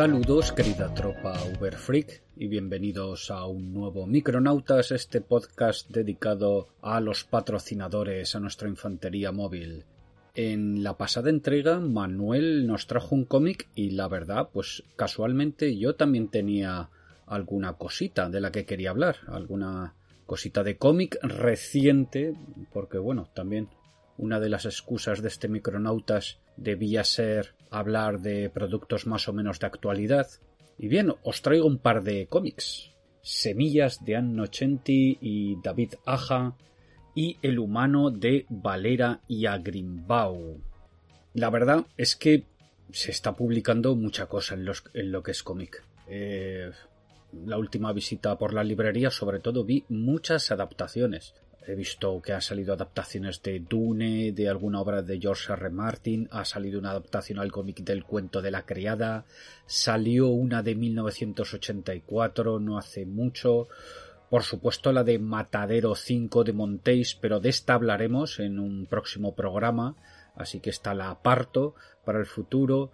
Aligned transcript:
Saludos 0.00 0.52
querida 0.52 0.94
tropa 0.94 1.34
Uberfreak 1.58 2.22
y 2.34 2.46
bienvenidos 2.46 3.30
a 3.30 3.44
un 3.44 3.74
nuevo 3.74 4.06
Micronautas, 4.06 4.92
este 4.92 5.20
podcast 5.20 5.90
dedicado 5.90 6.68
a 6.80 7.00
los 7.00 7.24
patrocinadores, 7.24 8.34
a 8.34 8.40
nuestra 8.40 8.70
infantería 8.70 9.30
móvil. 9.30 9.84
En 10.34 10.82
la 10.82 10.96
pasada 10.96 11.28
entrega 11.28 11.80
Manuel 11.80 12.66
nos 12.66 12.86
trajo 12.86 13.14
un 13.14 13.26
cómic 13.26 13.68
y 13.74 13.90
la 13.90 14.08
verdad, 14.08 14.48
pues 14.50 14.84
casualmente 14.96 15.76
yo 15.76 15.94
también 15.96 16.28
tenía 16.28 16.88
alguna 17.26 17.74
cosita 17.74 18.30
de 18.30 18.40
la 18.40 18.50
que 18.50 18.64
quería 18.64 18.92
hablar, 18.92 19.16
alguna 19.26 19.96
cosita 20.24 20.64
de 20.64 20.78
cómic 20.78 21.18
reciente, 21.20 22.32
porque 22.72 22.96
bueno, 22.96 23.28
también 23.34 23.68
una 24.16 24.40
de 24.40 24.48
las 24.48 24.64
excusas 24.64 25.20
de 25.20 25.28
este 25.28 25.48
Micronautas 25.48 26.38
debía 26.56 27.04
ser 27.04 27.59
hablar 27.70 28.20
de 28.20 28.50
productos 28.50 29.06
más 29.06 29.28
o 29.28 29.32
menos 29.32 29.58
de 29.60 29.66
actualidad. 29.66 30.26
Y 30.78 30.88
bien, 30.88 31.14
os 31.22 31.42
traigo 31.42 31.66
un 31.66 31.78
par 31.78 32.02
de 32.02 32.26
cómics. 32.26 32.90
Semillas 33.22 34.04
de 34.04 34.16
Anno 34.16 34.46
Chenti 34.46 35.18
y 35.20 35.56
David 35.62 35.94
Aja 36.06 36.54
y 37.14 37.36
El 37.42 37.58
humano 37.58 38.10
de 38.10 38.46
Valera 38.48 39.20
y 39.28 39.46
Agrimbau. 39.46 40.60
La 41.34 41.50
verdad 41.50 41.86
es 41.96 42.16
que 42.16 42.44
se 42.92 43.10
está 43.10 43.36
publicando 43.36 43.94
mucha 43.94 44.26
cosa 44.26 44.54
en, 44.54 44.64
los- 44.64 44.84
en 44.94 45.12
lo 45.12 45.22
que 45.22 45.30
es 45.32 45.42
cómic. 45.42 45.84
Eh, 46.08 46.70
la 47.44 47.58
última 47.58 47.92
visita 47.92 48.36
por 48.38 48.52
la 48.54 48.64
librería, 48.64 49.10
sobre 49.10 49.38
todo, 49.38 49.64
vi 49.64 49.84
muchas 49.88 50.50
adaptaciones. 50.50 51.34
He 51.66 51.74
visto 51.74 52.20
que 52.22 52.32
han 52.32 52.40
salido 52.40 52.72
adaptaciones 52.72 53.42
de 53.42 53.60
Dune, 53.60 54.32
de 54.32 54.48
alguna 54.48 54.80
obra 54.80 55.02
de 55.02 55.20
George 55.20 55.52
R. 55.52 55.60
R. 55.60 55.70
Martin, 55.70 56.26
ha 56.30 56.44
salido 56.44 56.78
una 56.78 56.90
adaptación 56.90 57.38
al 57.38 57.52
cómic 57.52 57.80
del 57.80 58.04
cuento 58.04 58.40
de 58.40 58.50
la 58.50 58.64
criada, 58.64 59.26
salió 59.66 60.28
una 60.28 60.62
de 60.62 60.74
1984 60.74 62.58
no 62.60 62.78
hace 62.78 63.04
mucho, 63.04 63.68
por 64.30 64.42
supuesto 64.42 64.92
la 64.92 65.04
de 65.04 65.18
Matadero 65.18 65.94
5 65.94 66.44
de 66.44 66.52
Montéis, 66.52 67.14
pero 67.14 67.40
de 67.40 67.50
esta 67.50 67.74
hablaremos 67.74 68.38
en 68.38 68.58
un 68.58 68.86
próximo 68.86 69.34
programa, 69.34 69.96
así 70.36 70.60
que 70.60 70.70
esta 70.70 70.94
la 70.94 71.10
aparto 71.10 71.74
para 72.04 72.20
el 72.20 72.26
futuro. 72.26 72.90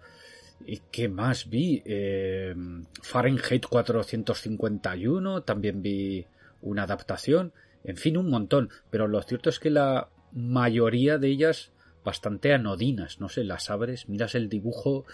¿Y 0.65 0.81
qué 0.91 1.07
más 1.07 1.49
vi? 1.49 1.83
Eh, 1.85 2.55
Fahrenheit 3.01 3.65
451, 3.67 5.43
también 5.43 5.81
vi 5.83 6.25
una 6.61 6.83
adaptación, 6.83 7.53
en 7.87 7.97
fin, 7.97 8.17
un 8.17 8.29
montón, 8.29 8.69
pero 8.91 9.07
lo 9.07 9.21
cierto 9.23 9.49
es 9.49 9.59
que 9.59 9.69
la 9.69 10.09
mayoría 10.33 11.17
de 11.17 11.29
ellas 11.29 11.71
bastante 12.03 12.53
anodinas, 12.53 13.19
no 13.19 13.29
sé, 13.29 13.43
las 13.43 13.69
abres, 13.69 14.07
miras 14.07 14.35
el 14.35 14.49
dibujo 14.49 15.05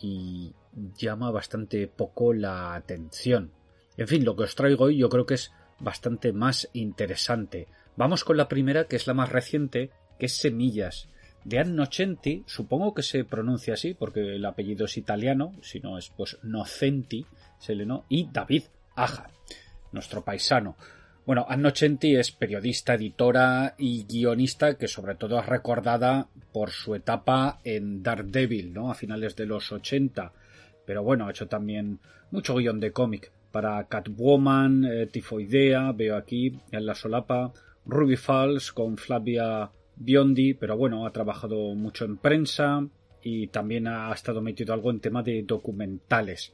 y 0.00 0.54
llama 0.96 1.30
bastante 1.30 1.86
poco 1.86 2.32
la 2.32 2.74
atención. 2.74 3.52
En 3.96 4.08
fin, 4.08 4.24
lo 4.24 4.34
que 4.36 4.44
os 4.44 4.54
traigo 4.54 4.84
hoy 4.84 4.96
yo 4.96 5.08
creo 5.08 5.26
que 5.26 5.34
es 5.34 5.52
bastante 5.78 6.32
más 6.32 6.68
interesante. 6.72 7.68
Vamos 7.96 8.24
con 8.24 8.36
la 8.36 8.48
primera, 8.48 8.84
que 8.84 8.96
es 8.96 9.06
la 9.06 9.14
más 9.14 9.28
reciente, 9.28 9.90
que 10.18 10.26
es 10.26 10.36
Semillas, 10.36 11.08
de 11.44 11.58
Annocenti, 11.58 12.42
supongo 12.46 12.94
que 12.94 13.02
se 13.02 13.24
pronuncia 13.24 13.74
así 13.74 13.92
porque 13.92 14.36
el 14.36 14.44
apellido 14.46 14.86
es 14.86 14.96
italiano, 14.96 15.52
si 15.60 15.80
no 15.80 15.98
es 15.98 16.08
pues 16.08 16.38
Nocenti, 16.42 17.26
se 17.58 17.74
le 17.74 17.84
no, 17.84 18.06
y 18.08 18.30
David 18.32 18.64
Aja, 18.96 19.28
nuestro 19.92 20.24
paisano. 20.24 20.76
Bueno, 21.26 21.46
Annocenti 21.48 22.16
es 22.16 22.32
periodista, 22.32 22.94
editora 22.94 23.74
y 23.78 24.04
guionista 24.04 24.76
que 24.76 24.88
sobre 24.88 25.14
todo 25.14 25.40
es 25.40 25.46
recordada 25.46 26.28
por 26.52 26.68
su 26.68 26.94
etapa 26.94 27.60
en 27.64 28.02
Daredevil, 28.02 28.74
¿no? 28.74 28.90
A 28.90 28.94
finales 28.94 29.34
de 29.34 29.46
los 29.46 29.72
80. 29.72 30.32
Pero 30.84 31.02
bueno, 31.02 31.26
ha 31.26 31.30
hecho 31.30 31.48
también 31.48 31.98
mucho 32.30 32.56
guion 32.56 32.78
de 32.78 32.92
cómic 32.92 33.32
para 33.50 33.84
Catwoman, 33.84 34.84
eh, 34.84 35.06
Tifoidea, 35.06 35.92
veo 35.92 36.16
aquí 36.16 36.58
en 36.70 36.84
la 36.84 36.94
solapa, 36.94 37.54
Ruby 37.86 38.16
Falls 38.16 38.72
con 38.72 38.98
Flavia 38.98 39.70
Biondi, 39.96 40.52
pero 40.52 40.76
bueno, 40.76 41.06
ha 41.06 41.12
trabajado 41.12 41.74
mucho 41.74 42.04
en 42.04 42.18
prensa 42.18 42.86
y 43.22 43.46
también 43.46 43.86
ha 43.86 44.12
estado 44.12 44.42
metido 44.42 44.74
algo 44.74 44.90
en 44.90 45.00
tema 45.00 45.22
de 45.22 45.42
documentales. 45.42 46.52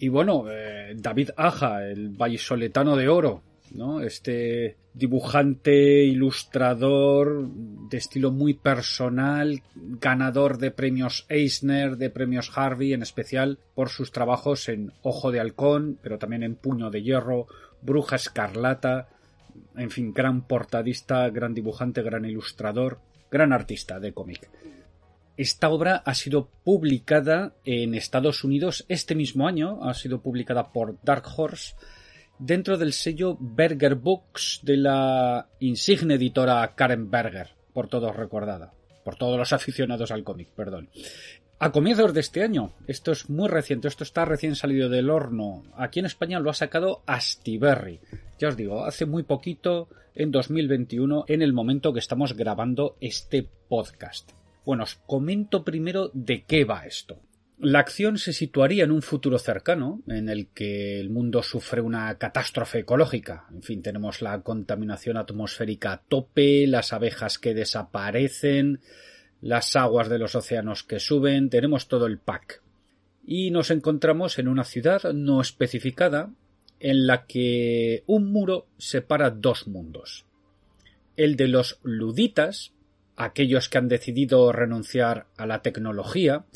Y 0.00 0.08
bueno, 0.08 0.46
eh, 0.50 0.94
David 0.96 1.30
Aja, 1.36 1.86
el 1.86 2.08
vallisoletano 2.08 2.96
de 2.96 3.08
oro, 3.08 3.42
¿no? 3.70 4.00
Este 4.00 4.76
dibujante, 4.92 6.04
ilustrador 6.04 7.48
de 7.48 7.96
estilo 7.96 8.32
muy 8.32 8.54
personal, 8.54 9.62
ganador 9.74 10.58
de 10.58 10.70
premios 10.70 11.26
Eisner, 11.28 11.96
de 11.96 12.10
premios 12.10 12.50
Harvey, 12.56 12.92
en 12.92 13.02
especial 13.02 13.58
por 13.74 13.88
sus 13.88 14.12
trabajos 14.12 14.68
en 14.68 14.92
Ojo 15.02 15.30
de 15.30 15.40
Halcón, 15.40 15.98
pero 16.02 16.18
también 16.18 16.42
en 16.42 16.56
Puño 16.56 16.90
de 16.90 17.02
Hierro, 17.02 17.46
Bruja 17.82 18.16
Escarlata, 18.16 19.08
en 19.76 19.90
fin, 19.90 20.12
gran 20.12 20.42
portadista, 20.42 21.28
gran 21.30 21.54
dibujante, 21.54 22.02
gran 22.02 22.24
ilustrador, 22.24 22.98
gran 23.30 23.52
artista 23.52 24.00
de 24.00 24.12
cómic. 24.12 24.48
Esta 25.36 25.70
obra 25.70 26.02
ha 26.04 26.14
sido 26.14 26.48
publicada 26.64 27.54
en 27.64 27.94
Estados 27.94 28.44
Unidos 28.44 28.84
este 28.88 29.14
mismo 29.14 29.46
año, 29.46 29.82
ha 29.82 29.94
sido 29.94 30.20
publicada 30.20 30.72
por 30.72 30.98
Dark 31.02 31.24
Horse 31.34 31.74
dentro 32.40 32.78
del 32.78 32.92
sello 32.92 33.36
Berger 33.38 33.94
Books 33.94 34.60
de 34.62 34.78
la 34.78 35.48
insigne 35.60 36.14
editora 36.14 36.74
Karen 36.74 37.10
Berger, 37.10 37.50
por 37.72 37.88
todos 37.88 38.16
recordada, 38.16 38.72
por 39.04 39.16
todos 39.16 39.38
los 39.38 39.52
aficionados 39.52 40.10
al 40.10 40.24
cómic, 40.24 40.48
perdón. 40.48 40.88
A 41.58 41.72
comienzos 41.72 42.14
de 42.14 42.20
este 42.20 42.42
año, 42.42 42.72
esto 42.86 43.12
es 43.12 43.28
muy 43.28 43.48
reciente, 43.48 43.86
esto 43.86 44.02
está 44.02 44.24
recién 44.24 44.56
salido 44.56 44.88
del 44.88 45.10
horno. 45.10 45.62
Aquí 45.76 46.00
en 46.00 46.06
España 46.06 46.40
lo 46.40 46.48
ha 46.48 46.54
sacado 46.54 47.02
Astiberri. 47.04 48.00
Ya 48.38 48.48
os 48.48 48.56
digo, 48.56 48.86
hace 48.86 49.04
muy 49.04 49.24
poquito, 49.24 49.88
en 50.14 50.30
2021, 50.30 51.26
en 51.28 51.42
el 51.42 51.52
momento 51.52 51.92
que 51.92 51.98
estamos 51.98 52.34
grabando 52.34 52.96
este 53.02 53.46
podcast. 53.68 54.30
Bueno, 54.64 54.84
os 54.84 54.94
comento 55.06 55.62
primero 55.62 56.10
de 56.14 56.44
qué 56.44 56.64
va 56.64 56.86
esto. 56.86 57.20
La 57.62 57.80
acción 57.80 58.16
se 58.16 58.32
situaría 58.32 58.84
en 58.84 58.90
un 58.90 59.02
futuro 59.02 59.38
cercano, 59.38 60.00
en 60.06 60.30
el 60.30 60.46
que 60.48 60.98
el 60.98 61.10
mundo 61.10 61.42
sufre 61.42 61.82
una 61.82 62.16
catástrofe 62.16 62.78
ecológica. 62.78 63.44
En 63.52 63.62
fin, 63.62 63.82
tenemos 63.82 64.22
la 64.22 64.40
contaminación 64.40 65.18
atmosférica 65.18 65.92
a 65.92 66.00
tope, 66.00 66.66
las 66.66 66.94
abejas 66.94 67.38
que 67.38 67.52
desaparecen, 67.52 68.80
las 69.42 69.76
aguas 69.76 70.08
de 70.08 70.18
los 70.18 70.34
océanos 70.34 70.84
que 70.84 71.00
suben, 71.00 71.50
tenemos 71.50 71.86
todo 71.86 72.06
el 72.06 72.16
pack. 72.16 72.62
Y 73.26 73.50
nos 73.50 73.70
encontramos 73.70 74.38
en 74.38 74.48
una 74.48 74.64
ciudad 74.64 75.12
no 75.12 75.42
especificada, 75.42 76.30
en 76.78 77.06
la 77.06 77.26
que 77.26 78.04
un 78.06 78.32
muro 78.32 78.68
separa 78.78 79.28
dos 79.28 79.68
mundos. 79.68 80.24
El 81.14 81.36
de 81.36 81.48
los 81.48 81.78
luditas, 81.82 82.72
aquellos 83.16 83.68
que 83.68 83.76
han 83.76 83.88
decidido 83.88 84.50
renunciar 84.50 85.26
a 85.36 85.44
la 85.44 85.60
tecnología, 85.60 86.46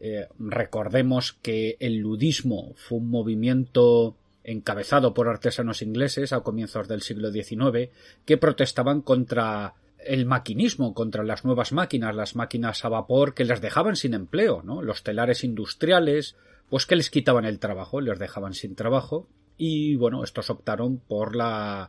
eh, 0.00 0.28
recordemos 0.38 1.32
que 1.32 1.76
el 1.80 1.98
ludismo 1.98 2.72
fue 2.76 2.98
un 2.98 3.10
movimiento 3.10 4.16
encabezado 4.44 5.12
por 5.12 5.28
artesanos 5.28 5.82
ingleses 5.82 6.32
a 6.32 6.40
comienzos 6.40 6.86
del 6.86 7.02
siglo 7.02 7.32
XIX 7.32 7.90
que 8.24 8.36
protestaban 8.36 9.00
contra 9.00 9.74
el 9.98 10.24
maquinismo, 10.24 10.94
contra 10.94 11.24
las 11.24 11.44
nuevas 11.44 11.72
máquinas, 11.72 12.14
las 12.14 12.36
máquinas 12.36 12.84
a 12.84 12.88
vapor 12.88 13.34
que 13.34 13.44
les 13.44 13.60
dejaban 13.60 13.96
sin 13.96 14.14
empleo, 14.14 14.62
¿no? 14.62 14.82
Los 14.82 15.02
telares 15.02 15.42
industriales, 15.42 16.36
pues 16.68 16.86
que 16.86 16.94
les 16.94 17.10
quitaban 17.10 17.44
el 17.44 17.58
trabajo, 17.58 18.00
les 18.00 18.18
dejaban 18.18 18.54
sin 18.54 18.74
trabajo. 18.74 19.28
y 19.58 19.96
bueno, 19.96 20.22
estos 20.22 20.50
optaron 20.50 20.98
por 20.98 21.34
la 21.34 21.88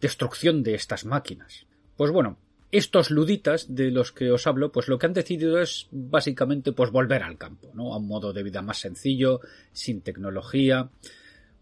destrucción 0.00 0.62
de 0.62 0.74
estas 0.74 1.04
máquinas. 1.04 1.66
Pues 1.96 2.12
bueno, 2.12 2.38
estos 2.70 3.10
luditas 3.10 3.74
de 3.74 3.90
los 3.90 4.12
que 4.12 4.30
os 4.30 4.46
hablo, 4.46 4.72
pues 4.72 4.88
lo 4.88 4.98
que 4.98 5.06
han 5.06 5.14
decidido 5.14 5.58
es 5.60 5.88
básicamente 5.90 6.72
pues 6.72 6.90
volver 6.90 7.22
al 7.22 7.38
campo, 7.38 7.70
¿no? 7.74 7.94
A 7.94 7.98
un 7.98 8.06
modo 8.06 8.32
de 8.32 8.42
vida 8.42 8.62
más 8.62 8.78
sencillo, 8.78 9.40
sin 9.72 10.02
tecnología. 10.02 10.90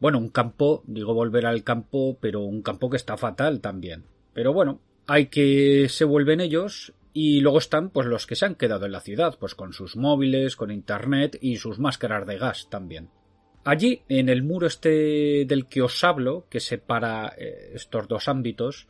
Bueno, 0.01 0.19
un 0.19 0.31
campo, 0.31 0.83
digo 0.87 1.15
volver 1.15 1.47
al 1.47 1.63
campo, 1.63 2.19
pero 2.21 2.41
un 2.41 2.63
campo 2.63 2.91
que 2.91 2.97
está 2.97 3.17
fatal 3.17 3.61
también. 3.61 4.05
Pero 4.35 4.53
bueno, 4.53 4.81
hay 5.07 5.27
que 5.27 5.89
se 5.89 6.05
vuelven 6.05 6.41
ellos 6.41 6.93
y 7.13 7.41
luego 7.41 7.59
están 7.59 7.91
pues 7.91 8.07
los 8.07 8.27
que 8.27 8.37
se 8.37 8.45
han 8.45 8.57
quedado 8.57 8.85
en 8.85 8.93
la 8.93 9.01
ciudad, 9.01 9.37
pues 9.39 9.55
con 9.55 9.73
sus 9.73 9.97
móviles, 9.97 10.57
con 10.57 10.71
internet 10.71 11.39
y 11.41 11.57
sus 11.57 11.79
máscaras 11.79 12.27
de 12.27 12.37
gas 12.37 12.69
también. 12.69 13.09
Allí, 13.65 14.03
en 14.09 14.29
el 14.29 14.43
muro 14.43 14.67
este 14.67 15.45
del 15.45 15.67
que 15.67 15.83
os 15.83 16.05
hablo, 16.05 16.47
que 16.49 16.61
separa 16.61 17.35
eh, 17.37 17.73
estos 17.75 18.07
dos 18.07 18.29
ámbitos, 18.29 18.87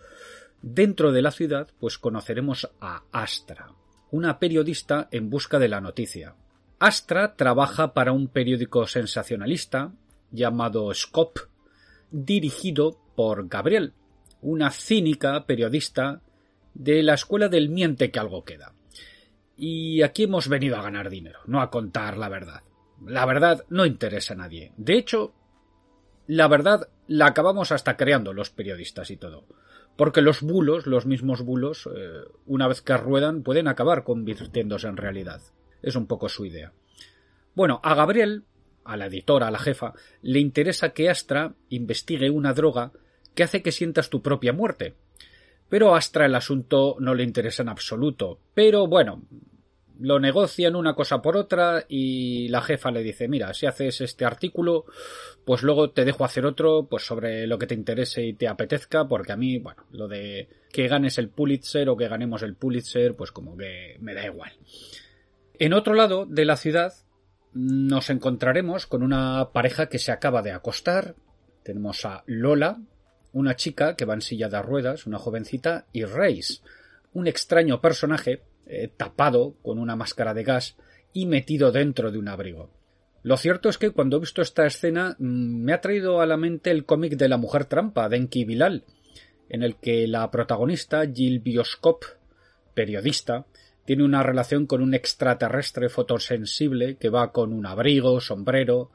dentro 0.63 1.13
de 1.13 1.23
la 1.23 1.31
ciudad, 1.31 1.69
pues 1.79 1.99
conoceremos 1.99 2.71
a 2.81 3.05
Astra, 3.13 3.73
una 4.11 4.39
periodista 4.39 5.09
en 5.11 5.31
busca 5.31 5.59
de 5.59 5.69
la 5.69 5.81
noticia. 5.81 6.35
Astra 6.79 7.37
trabaja 7.37 7.95
para 7.95 8.13
un 8.13 8.29
periódico 8.29 8.87
sensacionalista 8.87 9.93
llamado 10.31 10.93
Scope, 10.93 11.43
dirigido 12.11 12.99
por 13.15 13.49
Gabriel, 13.49 13.95
una 14.43 14.71
cínica 14.71 15.47
periodista 15.47 16.23
de 16.75 17.03
la 17.03 17.15
escuela 17.15 17.49
del 17.49 17.69
miente 17.69 18.11
que 18.11 18.19
algo 18.19 18.45
queda. 18.45 18.75
Y 19.57 20.03
aquí 20.03 20.25
hemos 20.25 20.49
venido 20.49 20.77
a 20.77 20.83
ganar 20.83 21.09
dinero, 21.09 21.41
no 21.47 21.63
a 21.63 21.71
contar 21.71 22.19
la 22.19 22.29
verdad. 22.29 22.63
La 23.07 23.25
verdad 23.25 23.65
no 23.71 23.87
interesa 23.87 24.35
a 24.35 24.37
nadie. 24.37 24.73
De 24.77 24.95
hecho, 24.95 25.35
la 26.27 26.49
verdad 26.49 26.89
la 27.07 27.27
acabamos 27.27 27.73
hasta 27.73 27.97
creando 27.97 28.33
los 28.33 28.51
periodistas 28.51 29.11
y 29.11 29.17
todo. 29.17 29.47
Porque 29.97 30.21
los 30.21 30.43
bulos, 30.43 30.87
los 30.87 31.07
mismos 31.07 31.43
bulos, 31.43 31.89
eh, 31.95 32.21
una 32.45 32.69
vez 32.69 32.83
que 32.83 32.97
ruedan, 32.97 33.43
pueden 33.43 33.67
acabar 33.67 34.05
convirtiéndose 34.05 34.89
en 34.89 34.97
realidad. 34.97 35.41
Es 35.83 35.97
un 35.97 36.07
poco 36.07 36.29
su 36.29 36.45
idea. 36.45 36.73
Bueno, 37.55 37.81
a 37.83 37.95
Gabriel, 37.95 38.45
a 38.85 38.97
la 38.97 39.07
editora, 39.07 39.49
a 39.49 39.51
la 39.51 39.59
jefa, 39.59 39.95
le 40.23 40.41
interesa 40.41 40.91
que 40.91 41.09
Astra 41.09 41.55
investigue 41.71 42.29
una 42.29 42.53
droga 42.53 42.93
que 43.35 43.43
hace 43.43 43.63
que 43.63 43.73
sientas 43.73 44.11
tu 44.11 44.23
propia 44.23 44.53
muerte. 44.53 44.95
Pero 45.69 45.95
a 45.95 45.99
Astra 45.99 46.27
el 46.27 46.35
asunto 46.35 46.97
no 47.01 47.15
le 47.15 47.25
interesa 47.25 47.63
en 47.63 47.71
absoluto. 47.71 48.39
Pero 48.55 48.87
bueno, 48.87 49.23
lo 50.01 50.19
negocian 50.21 50.77
una 50.77 50.95
cosa 50.95 51.23
por 51.23 51.37
otra 51.37 51.85
y 51.89 52.49
la 52.49 52.63
jefa 52.63 52.91
le 52.91 53.03
dice 53.03 53.29
mira 53.29 53.55
si 53.55 53.67
haces 53.67 54.01
este 54.01 54.25
artículo 54.25 54.85
pues 55.45 55.63
luego 55.63 55.91
te 55.91 56.05
dejo 56.05 56.25
hacer 56.25 56.45
otro 56.45 56.87
pues 56.89 57.05
sobre 57.07 57.47
lo 57.47 57.59
que 57.59 57.67
te 57.67 57.75
interese 57.75 58.25
y 58.25 58.35
te 58.35 58.49
apetezca 58.49 59.09
porque 59.09 59.33
a 59.33 59.37
mí 59.37 59.59
bueno 59.59 59.85
lo 59.93 60.09
de 60.09 60.49
que 60.71 60.89
ganes 60.89 61.19
el 61.19 61.29
Pulitzer 61.29 61.89
o 61.89 61.97
que 61.97 62.09
ganemos 62.09 62.43
el 62.43 62.55
Pulitzer 62.55 63.15
pues 63.15 63.33
como 63.33 63.57
que 63.57 63.97
me 64.01 64.15
da 64.15 64.27
igual 64.27 64.53
en 65.59 65.73
otro 65.73 65.95
lado 65.95 66.27
de 66.27 66.45
la 66.45 66.57
ciudad 66.57 66.93
nos 67.57 68.11
encontraremos 68.11 68.87
con 68.87 69.03
una 69.03 69.51
pareja 69.53 69.89
que 69.89 69.99
se 69.99 70.13
acaba 70.13 70.43
de 70.43 70.53
acostar. 70.53 71.15
Tenemos 71.63 72.05
a 72.05 72.23
Lola 72.27 72.79
una 73.33 73.57
chica 73.57 73.97
que 73.97 74.05
va 74.05 74.13
en 74.13 74.21
silla 74.21 74.51
de 74.51 74.61
ruedas 74.61 75.07
una 75.07 75.19
jovencita 75.19 75.87
y 75.93 76.05
Reis 76.05 76.63
un 77.13 77.27
extraño 77.27 77.81
personaje 77.81 78.43
eh, 78.67 78.91
tapado 78.97 79.55
con 79.63 79.79
una 79.79 79.97
máscara 79.97 80.35
de 80.35 80.45
gas 80.45 80.77
y 81.13 81.27
metido 81.27 81.73
dentro 81.73 82.11
de 82.11 82.19
un 82.19 82.29
abrigo. 82.29 82.71
Lo 83.23 83.37
cierto 83.37 83.69
es 83.69 83.79
que 83.79 83.91
cuando 83.91 84.17
he 84.17 84.21
visto 84.21 84.43
esta 84.43 84.67
escena 84.67 85.17
mm, 85.19 85.65
me 85.65 85.73
ha 85.73 85.81
traído 85.81 86.21
a 86.21 86.27
la 86.27 86.37
mente 86.37 86.71
el 86.71 86.85
cómic 86.85 87.17
de 87.17 87.29
la 87.29 87.39
mujer 87.39 87.65
trampa 87.65 88.09
de 88.09 88.17
Enki 88.19 88.45
Bilal, 88.45 88.85
en 89.49 89.63
el 89.63 89.77
que 89.77 90.07
la 90.07 90.31
protagonista, 90.31 91.05
Jill 91.07 91.41
Bioscop, 91.41 92.05
periodista, 92.75 93.47
tiene 93.85 94.05
una 94.05 94.23
relación 94.23 94.67
con 94.67 94.83
un 94.83 94.95
extraterrestre 94.95 95.89
fotosensible 95.89 96.97
que 96.97 97.09
va 97.09 97.33
con 97.33 97.53
un 97.53 97.67
abrigo, 97.67 98.21
sombrero, 98.21 98.91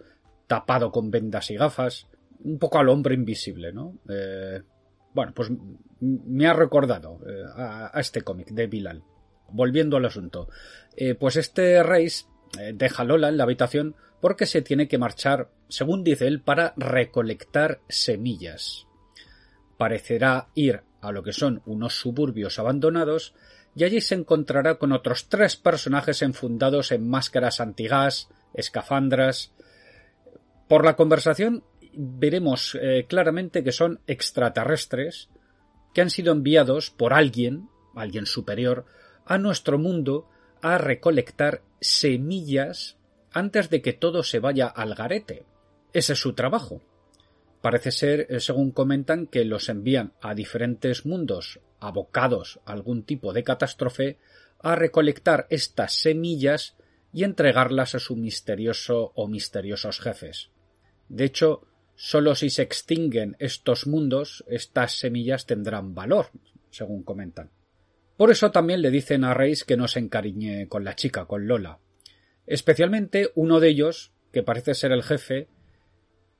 tapado 0.47 0.91
con 0.91 1.11
vendas 1.11 1.49
y 1.49 1.55
gafas, 1.55 2.07
un 2.43 2.59
poco 2.59 2.77
al 2.77 2.89
hombre 2.89 3.15
invisible, 3.15 3.71
¿no? 3.71 3.99
Eh, 4.09 4.61
bueno, 5.13 5.33
pues 5.33 5.49
me 6.01 6.47
ha 6.47 6.53
recordado 6.53 7.19
eh, 7.27 7.43
a, 7.55 7.97
a, 7.97 7.99
este 7.99 8.21
cómic 8.21 8.49
de 8.51 8.67
Bilal 8.67 9.03
volviendo 9.51 9.97
al 9.97 10.05
asunto. 10.05 10.49
Eh, 10.95 11.15
pues 11.15 11.35
este 11.35 11.83
Reis 11.83 12.27
eh, 12.59 12.73
deja 12.73 13.03
a 13.03 13.05
Lola 13.05 13.29
en 13.29 13.37
la 13.37 13.43
habitación 13.43 13.95
porque 14.19 14.45
se 14.45 14.61
tiene 14.61 14.87
que 14.87 14.97
marchar, 14.97 15.49
según 15.67 16.03
dice 16.03 16.27
él, 16.27 16.41
para 16.41 16.73
recolectar 16.77 17.81
semillas. 17.89 18.87
Parecerá 19.77 20.49
ir 20.53 20.83
a 21.01 21.11
lo 21.11 21.23
que 21.23 21.33
son 21.33 21.61
unos 21.65 21.99
suburbios 21.99 22.59
abandonados 22.59 23.33
y 23.75 23.83
allí 23.83 24.01
se 24.01 24.15
encontrará 24.15 24.75
con 24.75 24.91
otros 24.91 25.27
tres 25.27 25.55
personajes 25.55 26.21
enfundados 26.21 26.91
en 26.91 27.09
máscaras 27.09 27.59
antigás, 27.59 28.29
escafandras. 28.53 29.53
Por 30.67 30.85
la 30.85 30.95
conversación 30.95 31.63
veremos 31.93 32.77
eh, 32.79 33.05
claramente 33.07 33.63
que 33.63 33.71
son 33.71 33.99
extraterrestres 34.07 35.29
que 35.93 36.01
han 36.01 36.09
sido 36.09 36.31
enviados 36.31 36.89
por 36.89 37.13
alguien, 37.13 37.67
alguien 37.95 38.25
superior, 38.25 38.85
a 39.25 39.37
nuestro 39.37 39.77
mundo 39.77 40.27
a 40.61 40.77
recolectar 40.77 41.61
semillas 41.79 42.97
antes 43.31 43.69
de 43.69 43.81
que 43.81 43.93
todo 43.93 44.23
se 44.23 44.39
vaya 44.39 44.67
al 44.67 44.95
garete. 44.95 45.45
Ese 45.93 46.13
es 46.13 46.19
su 46.19 46.33
trabajo. 46.33 46.81
Parece 47.61 47.91
ser, 47.91 48.27
eh, 48.29 48.39
según 48.39 48.71
comentan, 48.71 49.27
que 49.27 49.45
los 49.45 49.69
envían 49.69 50.13
a 50.21 50.33
diferentes 50.33 51.05
mundos 51.05 51.59
abocados 51.79 52.59
a 52.65 52.73
algún 52.73 53.03
tipo 53.03 53.33
de 53.33 53.43
catástrofe 53.43 54.17
a 54.59 54.75
recolectar 54.75 55.47
estas 55.49 55.93
semillas 55.93 56.75
y 57.13 57.23
entregarlas 57.23 57.95
a 57.95 57.99
su 57.99 58.15
misterioso 58.15 59.11
o 59.15 59.27
misteriosos 59.27 59.99
jefes. 59.99 60.49
De 61.09 61.25
hecho, 61.25 61.67
sólo 61.95 62.35
si 62.35 62.49
se 62.49 62.61
extinguen 62.61 63.35
estos 63.39 63.85
mundos, 63.85 64.43
estas 64.47 64.93
semillas 64.93 65.45
tendrán 65.45 65.93
valor, 65.93 66.29
según 66.69 67.03
comentan. 67.03 67.49
Por 68.21 68.29
eso 68.29 68.51
también 68.51 68.83
le 68.83 68.91
dicen 68.91 69.23
a 69.23 69.33
Reis 69.33 69.63
que 69.63 69.77
no 69.77 69.87
se 69.87 69.97
encariñe 69.97 70.67
con 70.67 70.83
la 70.83 70.95
chica, 70.95 71.25
con 71.25 71.47
Lola. 71.47 71.79
Especialmente 72.45 73.31
uno 73.33 73.59
de 73.59 73.69
ellos, 73.69 74.11
que 74.31 74.43
parece 74.43 74.75
ser 74.75 74.91
el 74.91 75.01
jefe, 75.01 75.47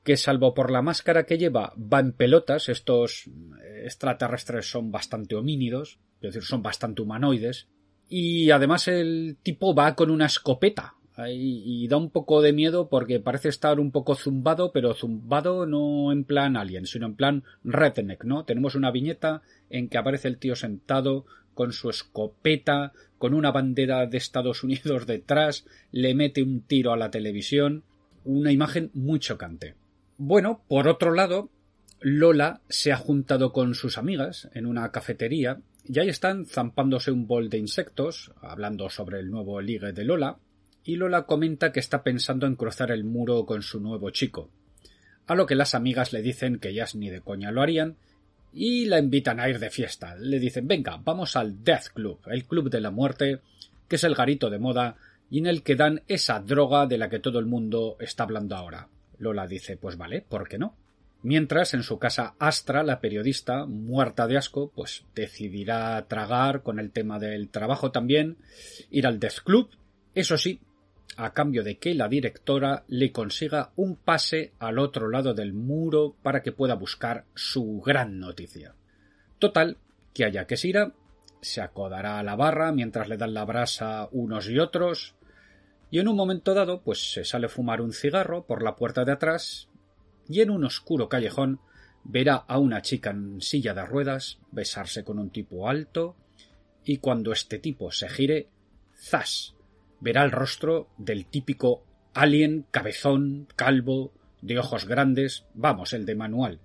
que 0.04 0.16
salvo 0.16 0.54
por 0.54 0.70
la 0.70 0.84
máscara 0.84 1.26
que 1.26 1.40
lleva 1.40 1.74
va 1.76 2.00
en 2.00 2.12
pelotas, 2.12 2.70
estos 2.70 3.32
extraterrestres 3.84 4.70
son 4.70 4.92
bastante 4.92 5.34
homínidos, 5.34 5.98
es 6.18 6.36
decir, 6.36 6.44
son 6.44 6.62
bastante 6.62 7.02
humanoides, 7.02 7.68
y 8.08 8.52
además 8.52 8.88
el 8.88 9.38
tipo 9.42 9.74
va 9.74 9.96
con 9.96 10.12
una 10.12 10.28
escopeta, 10.28 10.94
y, 11.30 11.88
da 11.88 11.98
un 11.98 12.10
poco 12.10 12.42
de 12.42 12.54
miedo 12.54 12.90
porque 12.90 13.20
parece 13.20 13.50
estar 13.50 13.80
un 13.80 13.92
poco 13.92 14.16
zumbado, 14.16 14.72
pero 14.72 14.94
zumbado 14.94 15.66
no 15.66 16.12
en 16.12 16.24
plan 16.24 16.56
alien, 16.56 16.86
sino 16.86 17.06
en 17.06 17.16
plan 17.16 17.44
redneck, 17.64 18.24
¿no? 18.24 18.46
Tenemos 18.46 18.76
una 18.76 18.92
viñeta 18.92 19.42
en 19.70 19.90
que 19.90 19.98
aparece 19.98 20.28
el 20.28 20.38
tío 20.38 20.56
sentado 20.56 21.26
con 21.54 21.74
su 21.74 21.90
escopeta, 21.90 22.94
con 23.18 23.34
una 23.34 23.52
bandera 23.52 24.06
de 24.08 24.18
Estados 24.18 24.64
Unidos 24.64 25.06
detrás, 25.06 25.66
le 25.92 26.16
mete 26.16 26.44
un 26.44 26.62
tiro 26.62 26.94
a 26.94 26.98
la 26.98 27.12
televisión, 27.12 27.84
una 28.24 28.52
imagen 28.52 28.92
muy 28.94 29.20
chocante. 29.20 29.76
Bueno, 30.18 30.64
por 30.68 30.88
otro 30.88 31.14
lado, 31.14 31.50
Lola 32.00 32.62
se 32.68 32.92
ha 32.92 32.98
juntado 32.98 33.52
con 33.54 33.76
sus 33.76 33.98
amigas 33.98 34.50
en 34.54 34.66
una 34.66 34.92
cafetería 34.92 35.62
y 35.84 36.00
ahí 36.00 36.10
están 36.10 36.46
zampándose 36.46 37.12
un 37.12 37.28
bol 37.28 37.50
de 37.50 37.58
insectos, 37.58 38.32
hablando 38.42 38.90
sobre 38.90 39.20
el 39.20 39.30
nuevo 39.30 39.62
ligue 39.62 39.94
de 39.94 40.04
Lola, 40.04 40.38
y 40.84 40.96
Lola 40.96 41.26
comenta 41.26 41.72
que 41.72 41.80
está 41.80 42.04
pensando 42.04 42.48
en 42.48 42.56
cruzar 42.56 42.92
el 42.92 43.04
muro 43.04 43.46
con 43.46 43.62
su 43.62 43.80
nuevo 43.80 44.10
chico. 44.10 44.50
A 45.28 45.36
lo 45.36 45.46
que 45.46 45.56
las 45.56 45.76
amigas 45.76 46.14
le 46.14 46.22
dicen 46.22 46.60
que 46.60 46.70
ellas 46.70 46.96
ni 46.96 47.10
de 47.10 47.22
coña 47.22 47.52
lo 47.52 47.62
harían 47.62 47.98
y 48.54 48.86
la 48.86 49.00
invitan 49.00 49.40
a 49.40 49.50
ir 49.50 49.60
de 49.60 49.70
fiesta. 49.70 50.16
Le 50.16 50.40
dicen 50.40 50.68
venga, 50.68 50.98
vamos 50.98 51.36
al 51.36 51.64
Death 51.64 51.90
Club, 51.94 52.20
el 52.28 52.46
club 52.46 52.70
de 52.70 52.82
la 52.82 52.92
muerte, 52.92 53.42
que 53.88 53.96
es 53.96 54.04
el 54.04 54.16
garito 54.16 54.50
de 54.50 54.60
moda 54.60 54.96
y 55.30 55.40
en 55.40 55.48
el 55.48 55.64
que 55.64 55.76
dan 55.76 56.02
esa 56.08 56.40
droga 56.40 56.86
de 56.88 56.98
la 56.98 57.10
que 57.10 57.20
todo 57.20 57.40
el 57.40 57.46
mundo 57.46 57.98
está 58.00 58.24
hablando 58.24 58.56
ahora. 58.56 58.88
Lola 59.18 59.48
dice 59.48 59.78
pues 59.78 59.98
vale, 59.98 60.22
¿por 60.22 60.48
qué 60.48 60.58
no? 60.58 60.76
Mientras 61.24 61.76
en 61.76 61.84
su 61.84 62.00
casa 62.00 62.34
Astra, 62.40 62.82
la 62.82 63.00
periodista, 63.00 63.66
muerta 63.68 64.26
de 64.26 64.38
asco, 64.38 64.72
pues 64.74 65.04
decidirá 65.14 66.08
tragar 66.08 66.64
con 66.64 66.80
el 66.80 66.92
tema 66.92 67.20
del 67.20 67.50
trabajo 67.50 67.92
también, 67.92 68.38
ir 68.90 69.06
al 69.06 69.20
Death 69.20 69.42
Club, 69.44 69.70
eso 70.16 70.38
sí, 70.38 70.60
a 71.18 71.34
cambio 71.34 71.64
de 71.64 71.78
que 71.78 71.94
la 71.94 72.08
directora 72.08 72.84
le 72.88 73.12
consiga 73.12 73.72
un 73.76 73.96
pase 73.96 74.54
al 74.60 74.80
otro 74.80 75.10
lado 75.10 75.34
del 75.34 75.54
muro 75.54 76.16
para 76.22 76.42
que 76.42 76.52
pueda 76.52 76.76
buscar 76.76 77.26
su 77.36 77.82
gran 77.82 78.20
noticia. 78.20 78.76
Total, 79.40 79.78
que 80.14 80.26
haya 80.26 80.46
que 80.46 80.58
se 80.58 80.70
irá, 80.70 80.94
se 81.42 81.62
acodará 81.62 82.20
a 82.20 82.24
la 82.24 82.36
barra 82.36 82.72
mientras 82.72 83.08
le 83.08 83.18
dan 83.18 83.34
la 83.34 83.46
brasa 83.46 84.08
unos 84.12 84.50
y 84.50 84.60
otros, 84.60 85.16
y 85.90 86.00
en 86.00 86.08
un 86.08 86.16
momento 86.16 86.54
dado, 86.54 86.82
pues 86.82 87.12
se 87.12 87.26
sale 87.26 87.50
fumar 87.50 87.82
un 87.82 87.94
cigarro 87.94 88.46
por 88.46 88.64
la 88.64 88.76
puerta 88.76 89.04
de 89.04 89.12
atrás, 89.12 89.68
y 90.28 90.42
en 90.42 90.50
un 90.50 90.64
oscuro 90.64 91.10
callejón 91.10 91.60
verá 92.04 92.36
a 92.36 92.58
una 92.58 92.82
chica 92.82 93.12
en 93.12 93.42
silla 93.42 93.74
de 93.74 93.86
ruedas 93.86 94.40
besarse 94.52 95.04
con 95.04 95.20
un 95.20 95.30
tipo 95.30 95.70
alto 95.70 96.16
y 96.84 96.98
cuando 96.98 97.32
este 97.32 97.60
tipo 97.60 97.92
se 97.92 98.10
gire, 98.10 98.48
¡zas! 98.96 99.54
Verá 100.02 100.24
el 100.24 100.32
rostro 100.32 100.90
del 100.98 101.26
típico 101.26 101.84
alien 102.14 102.66
cabezón, 102.72 103.48
calvo, 103.56 104.12
de 104.42 104.60
ojos 104.60 104.86
grandes, 104.86 105.46
vamos, 105.54 105.94
el 105.94 106.06
de 106.06 106.16
manual. 106.16 106.60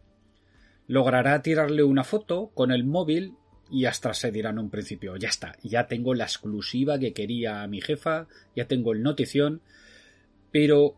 Logrará 0.89 1.43
tirarle 1.43 1.83
una 1.83 2.05
foto 2.05 2.51
con 2.55 2.73
el 2.73 2.85
móvil 2.85 3.35
y 3.71 3.85
hasta 3.85 4.15
se 4.15 4.33
dirá 4.33 4.51
en 4.51 4.59
un 4.59 4.71
principio, 4.71 5.17
ya 5.17 5.29
está, 5.29 5.57
ya 5.63 5.87
tengo 5.87 6.15
la 6.15 6.25
exclusiva 6.25 6.99
que 6.99 7.13
quería 7.13 7.67
mi 7.67 7.81
jefa, 7.81 8.27
ya 8.55 8.67
tengo 8.67 8.93
el 8.93 9.03
notición, 9.03 9.61
pero 10.53 10.97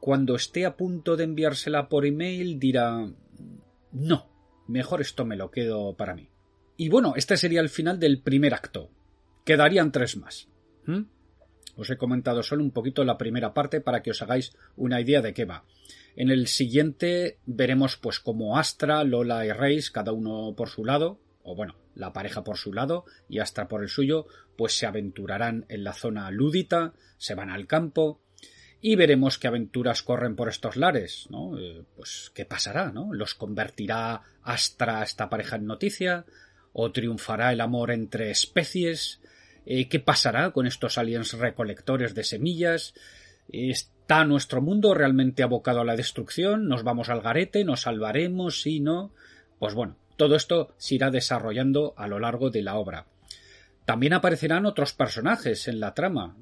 cuando 0.00 0.34
esté 0.34 0.66
a 0.66 0.76
punto 0.76 1.16
de 1.16 1.24
enviársela 1.24 1.88
por 1.88 2.06
email 2.06 2.58
dirá 2.58 3.08
no, 3.92 4.30
mejor 4.66 5.00
esto 5.00 5.24
me 5.24 5.36
lo 5.36 5.50
quedo 5.50 5.96
para 5.96 6.14
mí. 6.14 6.28
Y 6.76 6.88
bueno, 6.88 7.14
este 7.16 7.36
sería 7.36 7.60
el 7.60 7.68
final 7.68 7.98
del 7.98 8.20
primer 8.20 8.54
acto. 8.54 8.90
Quedarían 9.44 9.90
tres 9.90 10.16
más. 10.16 10.48
¿Mm? 10.86 11.02
Os 11.78 11.88
he 11.90 11.96
comentado 11.96 12.42
solo 12.42 12.64
un 12.64 12.72
poquito 12.72 13.04
la 13.04 13.16
primera 13.16 13.54
parte 13.54 13.80
para 13.80 14.02
que 14.02 14.10
os 14.10 14.20
hagáis 14.20 14.52
una 14.76 15.00
idea 15.00 15.22
de 15.22 15.32
qué 15.32 15.44
va. 15.44 15.64
En 16.16 16.30
el 16.30 16.48
siguiente 16.48 17.38
veremos 17.46 17.96
pues 17.96 18.18
como 18.18 18.58
Astra, 18.58 19.04
Lola 19.04 19.46
y 19.46 19.52
Reis, 19.52 19.92
cada 19.92 20.12
uno 20.12 20.54
por 20.56 20.68
su 20.68 20.84
lado, 20.84 21.20
o 21.44 21.54
bueno, 21.54 21.76
la 21.94 22.12
pareja 22.12 22.42
por 22.42 22.58
su 22.58 22.72
lado 22.72 23.04
y 23.28 23.38
Astra 23.38 23.68
por 23.68 23.82
el 23.82 23.88
suyo, 23.88 24.26
pues 24.56 24.76
se 24.76 24.86
aventurarán 24.86 25.66
en 25.68 25.84
la 25.84 25.92
zona 25.92 26.28
lúdita, 26.32 26.94
se 27.16 27.36
van 27.36 27.48
al 27.48 27.68
campo, 27.68 28.20
y 28.80 28.96
veremos 28.96 29.38
qué 29.38 29.48
aventuras 29.48 30.02
corren 30.02 30.36
por 30.36 30.48
estos 30.48 30.76
lares, 30.76 31.26
¿no? 31.30 31.58
Eh, 31.58 31.84
pues 31.96 32.30
qué 32.34 32.44
pasará, 32.44 32.92
¿no? 32.92 33.12
¿Los 33.12 33.34
convertirá 33.34 34.22
Astra 34.42 35.02
esta 35.02 35.28
pareja 35.28 35.56
en 35.56 35.66
noticia? 35.66 36.24
¿O 36.72 36.92
triunfará 36.92 37.52
el 37.52 37.60
amor 37.60 37.90
entre 37.90 38.30
especies? 38.30 39.20
Eh, 39.70 39.86
¿Qué 39.86 40.00
pasará 40.00 40.50
con 40.52 40.66
estos 40.66 40.96
aliens 40.96 41.34
recolectores 41.34 42.14
de 42.14 42.24
semillas? 42.24 42.94
¿Está 43.50 44.24
nuestro 44.24 44.62
mundo 44.62 44.94
realmente 44.94 45.42
abocado 45.42 45.82
a 45.82 45.84
la 45.84 45.94
destrucción? 45.94 46.68
¿Nos 46.68 46.84
vamos 46.84 47.10
al 47.10 47.20
garete? 47.20 47.66
¿Nos 47.66 47.82
salvaremos? 47.82 48.62
¿Sí? 48.62 48.80
¿No? 48.80 49.12
Pues 49.58 49.74
bueno, 49.74 49.96
todo 50.16 50.36
esto 50.36 50.72
se 50.78 50.94
irá 50.94 51.10
desarrollando 51.10 51.92
a 51.98 52.08
lo 52.08 52.18
largo 52.18 52.48
de 52.48 52.62
la 52.62 52.76
obra. 52.76 53.04
También 53.84 54.14
aparecerán 54.14 54.64
otros 54.64 54.94
personajes 54.94 55.68
en 55.68 55.80
la 55.80 55.92
trama 55.92 56.34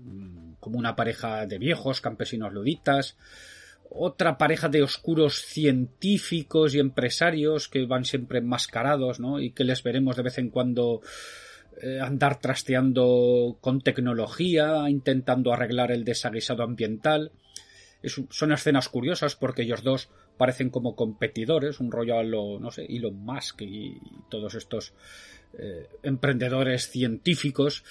como 0.61 0.79
una 0.79 0.95
pareja 0.95 1.47
de 1.47 1.59
viejos 1.59 2.01
campesinos 2.01 2.53
luditas, 2.53 3.17
otra 3.91 4.39
pareja 4.39 4.69
de 4.69 4.85
oscuros 4.85 5.41
científicos 5.41 6.77
y 6.77 6.79
empresarios 6.79 7.67
que 7.67 7.87
van 7.87 8.05
siempre 8.05 8.39
enmascarados, 8.39 9.19
¿no? 9.19 9.41
Y 9.41 9.51
que 9.51 9.65
les 9.65 9.83
veremos 9.83 10.15
de 10.15 10.23
vez 10.23 10.39
en 10.39 10.51
cuando 10.51 11.03
andar 12.03 12.41
trasteando 12.41 13.59
con 13.61 13.81
tecnología, 13.81 14.89
intentando 14.89 15.53
arreglar 15.53 15.93
el 15.93 16.05
desaguisado 16.05 16.63
ambiental. 16.63 17.33
son 18.31 18.53
escenas 18.53 18.89
curiosas 18.89 19.37
porque 19.37 19.63
ellos 19.63 19.83
dos 19.83 20.09
parecen 20.39 20.71
como 20.71 20.97
competidores, 20.97 21.81
un 21.81 21.91
rollo 21.91 22.19
a 22.19 22.23
lo, 22.23 22.59
no 22.59 22.71
sé, 22.71 22.87
Elon 22.89 23.17
Musk 23.17 23.63
y, 23.63 23.99
todos 24.31 24.55
estos 24.55 24.95
eh, 25.59 25.89
emprendedores 26.03 26.89
científicos 26.89 27.85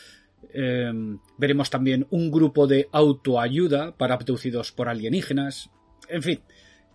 Em, 0.53 1.19
veremos 1.37 1.69
también 1.69 2.07
un 2.09 2.31
grupo 2.31 2.67
de 2.67 2.87
autoayuda 2.91 3.95
para 3.97 4.15
abducidos 4.15 4.71
por 4.71 4.89
alienígenas. 4.89 5.69
En 6.07 6.23
fin, 6.23 6.41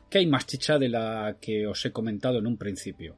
que 0.08 0.18
hay 0.18 0.26
más 0.26 0.46
chicha 0.46 0.78
de 0.78 0.88
la 0.88 1.36
que 1.40 1.66
os 1.66 1.84
he 1.84 1.92
comentado 1.92 2.38
en 2.38 2.46
un 2.46 2.56
principio. 2.56 3.16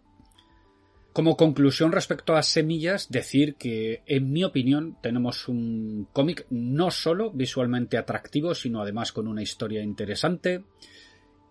Como 1.12 1.36
conclusión 1.36 1.92
respecto 1.92 2.34
a 2.34 2.42
Semillas, 2.42 3.10
decir 3.10 3.56
que, 3.56 4.02
en 4.06 4.32
mi 4.32 4.44
opinión, 4.44 4.96
tenemos 5.02 5.46
un 5.46 6.08
cómic 6.10 6.46
no 6.48 6.90
solo 6.90 7.30
visualmente 7.30 7.98
atractivo, 7.98 8.54
sino 8.54 8.80
además 8.80 9.12
con 9.12 9.28
una 9.28 9.42
historia 9.42 9.82
interesante. 9.82 10.64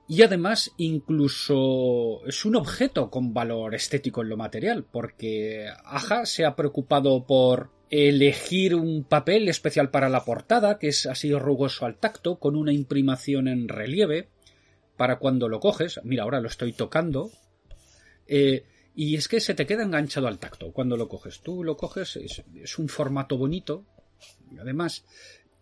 Y 0.07 0.23
además, 0.23 0.71
incluso 0.77 2.25
es 2.25 2.43
un 2.43 2.55
objeto 2.55 3.11
con 3.11 3.35
valor 3.35 3.75
estético 3.75 4.23
en 4.23 4.29
lo 4.29 4.37
material, 4.37 4.83
porque 4.83 5.67
Aja 5.85 6.25
se 6.25 6.43
ha 6.43 6.55
preocupado 6.55 7.27
por 7.27 7.69
elegir 7.91 8.73
un 8.73 9.03
papel 9.03 9.47
especial 9.47 9.91
para 9.91 10.09
la 10.09 10.25
portada, 10.25 10.79
que 10.79 10.87
es 10.87 11.05
así 11.05 11.31
rugoso 11.33 11.85
al 11.85 11.97
tacto, 11.97 12.39
con 12.39 12.55
una 12.55 12.73
imprimación 12.73 13.47
en 13.47 13.67
relieve, 13.67 14.29
para 14.97 15.19
cuando 15.19 15.47
lo 15.47 15.59
coges, 15.59 15.99
mira, 16.03 16.23
ahora 16.23 16.41
lo 16.41 16.47
estoy 16.47 16.73
tocando, 16.73 17.29
eh, 18.27 18.65
y 18.95 19.15
es 19.15 19.27
que 19.27 19.39
se 19.39 19.53
te 19.53 19.65
queda 19.65 19.83
enganchado 19.83 20.27
al 20.27 20.39
tacto 20.39 20.71
cuando 20.71 20.97
lo 20.97 21.07
coges. 21.07 21.39
Tú 21.41 21.63
lo 21.63 21.77
coges, 21.77 22.17
es, 22.17 22.79
un 22.79 22.89
formato 22.89 23.37
bonito, 23.37 23.85
además, 24.59 25.05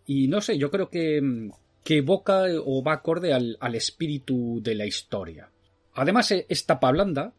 y 0.06 0.28
no 0.28 0.42
sé, 0.42 0.58
yo 0.58 0.72
creo 0.72 0.90
que, 0.90 1.50
que 1.84 1.98
evoca 1.98 2.46
o 2.64 2.84
va 2.84 2.94
acorde 2.94 3.34
al, 3.34 3.58
al 3.60 3.76
espíritu 3.76 4.60
de 4.62 4.76
la 4.76 4.86
historia. 4.86 5.50
Además, 5.94 6.32
es 6.32 6.66
tapa 6.66 6.92
blanda, 6.92 7.34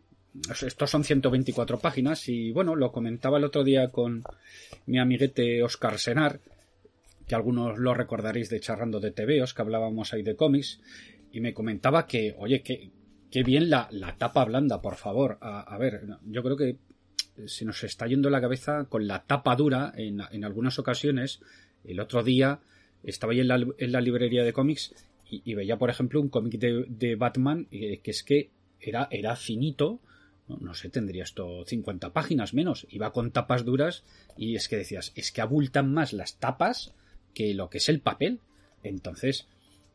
estos 0.62 0.90
son 0.90 1.02
124 1.02 1.78
páginas 1.78 2.28
y 2.28 2.52
bueno, 2.52 2.76
lo 2.76 2.92
comentaba 2.92 3.38
el 3.38 3.44
otro 3.44 3.64
día 3.64 3.90
con 3.90 4.22
mi 4.86 4.98
amiguete 4.98 5.62
Oscar 5.62 5.98
Senar, 5.98 6.40
que 7.26 7.34
algunos 7.34 7.78
lo 7.78 7.94
recordaréis 7.94 8.48
de 8.48 8.60
charrando 8.60 9.00
de 9.00 9.10
TVOs, 9.10 9.54
que 9.54 9.62
hablábamos 9.62 10.12
ahí 10.12 10.22
de 10.22 10.36
cómics, 10.36 10.80
y 11.32 11.40
me 11.40 11.54
comentaba 11.54 12.06
que, 12.06 12.34
oye, 12.38 12.62
que, 12.62 12.90
qué 13.30 13.42
bien 13.42 13.70
la, 13.70 13.88
tapa 14.18 14.44
blanda, 14.44 14.80
por 14.80 14.96
favor. 14.96 15.38
A, 15.40 15.76
ver, 15.78 16.06
yo 16.26 16.42
creo 16.42 16.56
que 16.56 16.76
se 17.46 17.64
nos 17.64 17.82
está 17.84 18.06
yendo 18.06 18.30
la 18.30 18.40
cabeza 18.40 18.84
con 18.88 19.06
la 19.06 19.22
tapa 19.24 19.56
dura 19.56 19.92
en, 19.96 20.20
en 20.30 20.44
algunas 20.44 20.78
ocasiones. 20.78 21.40
El 21.84 22.00
otro 22.00 22.22
día 22.22 22.60
estaba 23.02 23.32
ahí 23.32 23.40
en 23.40 23.48
la, 23.92 24.00
librería 24.00 24.44
de 24.44 24.52
cómics 24.52 24.94
y, 25.28 25.54
veía, 25.54 25.78
por 25.78 25.90
ejemplo, 25.90 26.20
un 26.20 26.28
cómic 26.28 26.58
de, 26.58 27.14
Batman 27.14 27.68
eh, 27.70 28.00
que 28.02 28.10
es 28.10 28.24
que 28.24 28.50
era, 28.80 29.06
era 29.10 29.36
finito, 29.36 30.00
no, 30.48 30.74
sé, 30.74 30.88
tendría 30.88 31.22
esto 31.22 31.64
50 31.64 32.12
páginas 32.12 32.52
menos. 32.52 32.86
Iba 32.90 33.12
con 33.12 33.30
tapas 33.30 33.64
duras 33.64 34.02
y 34.36 34.56
es 34.56 34.68
que 34.68 34.76
decías, 34.76 35.12
es 35.14 35.30
que 35.30 35.40
abultan 35.40 35.92
más 35.92 36.12
las 36.12 36.38
tapas 36.38 36.92
que 37.32 37.54
lo 37.54 37.70
que 37.70 37.78
es 37.78 37.88
el 37.88 38.00
papel. 38.00 38.40
Entonces, 38.82 39.46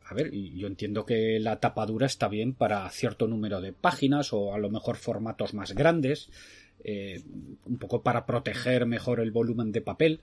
a 0.08 0.14
ver, 0.14 0.30
yo 0.32 0.68
entiendo 0.68 1.04
que 1.04 1.40
la 1.40 1.58
tapa 1.58 1.84
dura 1.84 2.06
está 2.06 2.28
bien 2.28 2.54
para 2.54 2.88
cierto 2.90 3.26
número 3.26 3.60
de 3.60 3.72
páginas 3.72 4.32
o 4.32 4.54
a 4.54 4.58
lo 4.58 4.70
mejor 4.70 4.96
formatos 4.96 5.52
más 5.52 5.72
grandes, 5.72 6.30
eh, 6.84 7.22
un 7.64 7.78
poco 7.78 8.02
para 8.02 8.24
proteger 8.24 8.86
mejor 8.86 9.18
el 9.18 9.32
volumen 9.32 9.72
de 9.72 9.80
papel, 9.80 10.20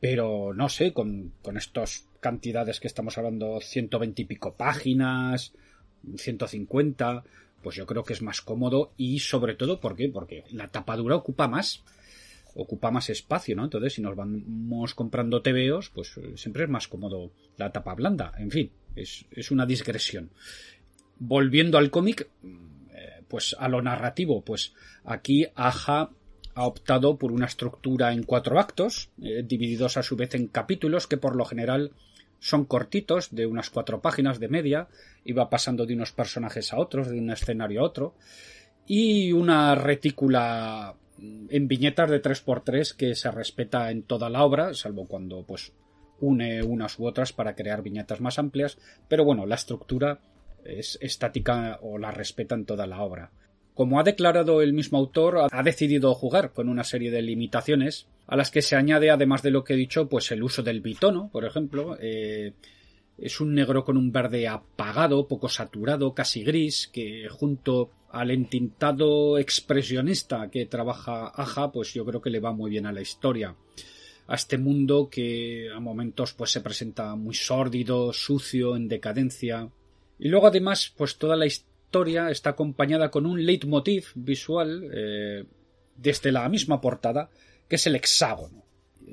pero 0.00 0.54
no 0.54 0.70
sé, 0.70 0.94
con, 0.94 1.34
estas 1.54 2.08
cantidades 2.20 2.80
que 2.80 2.86
estamos 2.86 3.18
hablando, 3.18 3.60
120 3.60 4.22
y 4.22 4.24
pico 4.24 4.54
páginas, 4.54 5.52
150, 6.16 7.22
pues 7.62 7.76
yo 7.76 7.84
creo 7.84 8.04
que 8.04 8.14
es 8.14 8.22
más 8.22 8.40
cómodo 8.40 8.94
y 8.96 9.18
sobre 9.18 9.54
todo, 9.54 9.80
¿por 9.80 9.96
qué? 9.96 10.08
Porque 10.08 10.44
la 10.50 10.68
tapadura 10.68 11.16
ocupa 11.16 11.46
más, 11.46 11.84
ocupa 12.54 12.90
más 12.90 13.10
espacio, 13.10 13.54
¿no? 13.54 13.64
Entonces, 13.64 13.92
si 13.92 14.00
nos 14.00 14.16
vamos 14.16 14.94
comprando 14.94 15.42
TVOs, 15.42 15.90
pues 15.90 16.16
eh, 16.16 16.32
siempre 16.36 16.64
es 16.64 16.70
más 16.70 16.88
cómodo 16.88 17.32
la 17.58 17.70
tapa 17.70 17.94
blanda. 17.94 18.32
En 18.38 18.50
fin, 18.50 18.70
es, 18.96 19.24
es 19.30 19.50
una 19.50 19.66
digresión. 19.66 20.30
Volviendo 21.18 21.78
al 21.78 21.90
cómic, 21.90 22.28
eh, 22.42 23.22
pues 23.28 23.54
a 23.58 23.68
lo 23.68 23.82
narrativo, 23.82 24.42
pues 24.42 24.72
aquí 25.04 25.46
Aja 25.54 26.10
ha 26.54 26.66
optado 26.66 27.16
por 27.16 27.32
una 27.32 27.46
estructura 27.46 28.12
en 28.12 28.22
cuatro 28.22 28.58
actos, 28.58 29.10
eh, 29.22 29.42
divididos 29.46 29.96
a 29.96 30.02
su 30.02 30.16
vez 30.16 30.34
en 30.34 30.48
capítulos 30.48 31.06
que 31.06 31.16
por 31.16 31.36
lo 31.36 31.44
general 31.44 31.92
son 32.38 32.64
cortitos, 32.64 33.34
de 33.34 33.46
unas 33.46 33.70
cuatro 33.70 34.00
páginas 34.00 34.40
de 34.40 34.48
media, 34.48 34.88
iba 35.24 35.50
pasando 35.50 35.86
de 35.86 35.94
unos 35.94 36.12
personajes 36.12 36.72
a 36.72 36.78
otros, 36.78 37.08
de 37.08 37.18
un 37.18 37.30
escenario 37.30 37.80
a 37.80 37.84
otro, 37.84 38.14
y 38.86 39.32
una 39.32 39.74
retícula 39.74 40.94
en 41.20 41.68
viñetas 41.68 42.10
de 42.10 42.22
3x3 42.22 42.96
que 42.96 43.14
se 43.14 43.30
respeta 43.30 43.90
en 43.90 44.02
toda 44.02 44.30
la 44.30 44.42
obra, 44.42 44.72
salvo 44.74 45.06
cuando 45.06 45.42
pues 45.42 45.72
une 46.20 46.62
unas 46.62 46.98
u 46.98 47.06
otras 47.06 47.32
para 47.32 47.54
crear 47.54 47.82
viñetas 47.82 48.20
más 48.20 48.38
amplias, 48.38 48.78
pero 49.08 49.24
bueno, 49.24 49.46
la 49.46 49.54
estructura 49.56 50.20
es 50.64 50.98
estática 51.00 51.78
o 51.82 51.98
la 51.98 52.10
respeta 52.10 52.54
en 52.54 52.66
toda 52.66 52.86
la 52.86 53.02
obra. 53.02 53.30
Como 53.74 53.98
ha 53.98 54.02
declarado 54.02 54.60
el 54.62 54.72
mismo 54.72 54.98
autor, 54.98 55.48
ha 55.50 55.62
decidido 55.62 56.14
jugar 56.14 56.52
con 56.52 56.68
una 56.68 56.84
serie 56.84 57.10
de 57.10 57.22
limitaciones 57.22 58.06
a 58.26 58.36
las 58.36 58.50
que 58.50 58.62
se 58.62 58.76
añade, 58.76 59.10
además 59.10 59.42
de 59.42 59.50
lo 59.50 59.64
que 59.64 59.74
he 59.74 59.76
dicho, 59.76 60.08
pues 60.08 60.30
el 60.32 60.42
uso 60.42 60.62
del 60.62 60.80
bitono, 60.80 61.30
por 61.32 61.44
ejemplo. 61.44 61.96
Eh, 62.00 62.52
es 63.16 63.40
un 63.40 63.54
negro 63.54 63.84
con 63.84 63.96
un 63.96 64.12
verde 64.12 64.48
apagado, 64.48 65.28
poco 65.28 65.48
saturado, 65.48 66.14
casi 66.14 66.42
gris, 66.42 66.88
que 66.92 67.28
junto 67.28 67.90
al 68.10 68.30
entintado 68.30 69.38
expresionista 69.38 70.50
que 70.50 70.66
trabaja 70.66 71.28
Aja, 71.28 71.70
pues 71.70 71.92
yo 71.92 72.04
creo 72.04 72.20
que 72.20 72.30
le 72.30 72.40
va 72.40 72.52
muy 72.52 72.70
bien 72.70 72.86
a 72.86 72.92
la 72.92 73.02
historia. 73.02 73.54
A 74.30 74.36
este 74.36 74.58
mundo 74.58 75.08
que 75.10 75.68
a 75.74 75.80
momentos 75.80 76.34
pues 76.34 76.52
se 76.52 76.60
presenta 76.60 77.16
muy 77.16 77.34
sórdido, 77.34 78.12
sucio, 78.12 78.76
en 78.76 78.86
decadencia. 78.86 79.68
Y 80.20 80.28
luego 80.28 80.46
además, 80.46 80.94
pues 80.96 81.18
toda 81.18 81.34
la 81.34 81.46
historia 81.46 82.30
está 82.30 82.50
acompañada 82.50 83.10
con 83.10 83.26
un 83.26 83.44
leitmotiv 83.44 84.12
visual 84.14 84.88
eh, 84.94 85.44
desde 85.96 86.30
la 86.30 86.48
misma 86.48 86.80
portada, 86.80 87.28
que 87.68 87.74
es 87.74 87.86
el 87.88 87.96
hexágono. 87.96 88.62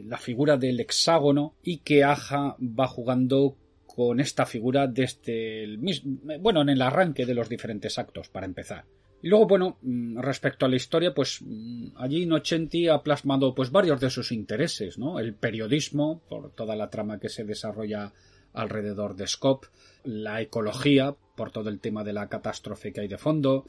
La 0.05 0.19
figura 0.19 0.55
del 0.55 0.79
hexágono 0.79 1.55
y 1.63 1.77
que 1.77 2.03
Aja 2.03 2.55
va 2.61 2.87
jugando 2.87 3.57
con 3.87 4.19
esta 4.19 4.45
figura 4.45 4.85
desde 4.85 5.63
el 5.63 5.79
mismo, 5.79 6.19
bueno, 6.39 6.61
en 6.61 6.69
el 6.69 6.83
arranque 6.83 7.25
de 7.25 7.33
los 7.33 7.49
diferentes 7.49 7.97
actos, 7.97 8.29
para 8.29 8.45
empezar. 8.45 8.85
Y 9.21 9.29
luego, 9.29 9.47
bueno, 9.47 9.77
mm, 9.81 10.19
respecto 10.19 10.65
a 10.65 10.69
la 10.69 10.75
historia, 10.75 11.13
pues 11.13 11.39
mm, 11.41 11.89
allí 11.97 12.25
Nocenti 12.25 12.87
ha 12.87 13.01
plasmado 13.01 13.55
pues 13.55 13.71
varios 13.71 13.99
de 13.99 14.09
sus 14.09 14.31
intereses, 14.31 14.97
¿no? 14.97 15.19
El 15.19 15.33
periodismo, 15.33 16.21
por 16.29 16.51
toda 16.51 16.75
la 16.75 16.89
trama 16.89 17.19
que 17.19 17.29
se 17.29 17.43
desarrolla 17.43 18.13
alrededor 18.53 19.15
de 19.15 19.27
Scope, 19.27 19.67
la 20.03 20.41
ecología, 20.41 21.15
por 21.35 21.51
todo 21.51 21.69
el 21.69 21.79
tema 21.79 22.03
de 22.03 22.13
la 22.13 22.29
catástrofe 22.29 22.91
que 22.91 23.01
hay 23.01 23.07
de 23.07 23.17
fondo. 23.17 23.65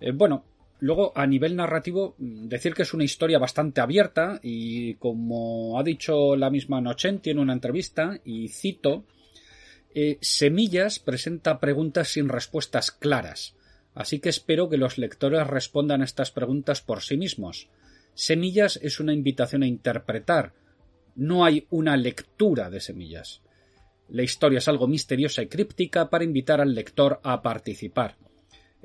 Eh, 0.00 0.12
bueno, 0.12 0.44
luego 0.80 1.12
a 1.14 1.26
nivel 1.26 1.56
narrativo, 1.56 2.14
mm, 2.18 2.48
decir 2.48 2.74
que 2.74 2.82
es 2.82 2.94
una 2.94 3.04
historia 3.04 3.38
bastante 3.38 3.80
abierta 3.80 4.40
y 4.42 4.94
como 4.94 5.78
ha 5.78 5.82
dicho 5.82 6.36
la 6.36 6.50
misma 6.50 6.80
Nocenti 6.80 7.30
en 7.30 7.38
una 7.38 7.52
entrevista, 7.52 8.20
y 8.24 8.48
cito, 8.48 9.04
eh, 9.94 10.18
Semillas 10.20 10.98
presenta 10.98 11.58
preguntas 11.60 12.08
sin 12.08 12.28
respuestas 12.28 12.90
claras, 12.92 13.56
así 13.98 14.20
que 14.20 14.28
espero 14.28 14.68
que 14.68 14.76
los 14.76 14.96
lectores 14.96 15.44
respondan 15.44 16.02
a 16.02 16.04
estas 16.04 16.30
preguntas 16.30 16.80
por 16.82 17.02
sí 17.02 17.16
mismos. 17.16 17.68
Semillas 18.14 18.78
es 18.80 19.00
una 19.00 19.12
invitación 19.12 19.64
a 19.64 19.66
interpretar, 19.66 20.54
no 21.16 21.44
hay 21.44 21.66
una 21.68 21.96
lectura 21.96 22.70
de 22.70 22.78
semillas. 22.78 23.42
La 24.08 24.22
historia 24.22 24.58
es 24.58 24.68
algo 24.68 24.86
misteriosa 24.86 25.42
y 25.42 25.48
críptica 25.48 26.10
para 26.10 26.22
invitar 26.22 26.60
al 26.60 26.76
lector 26.76 27.18
a 27.24 27.42
participar. 27.42 28.16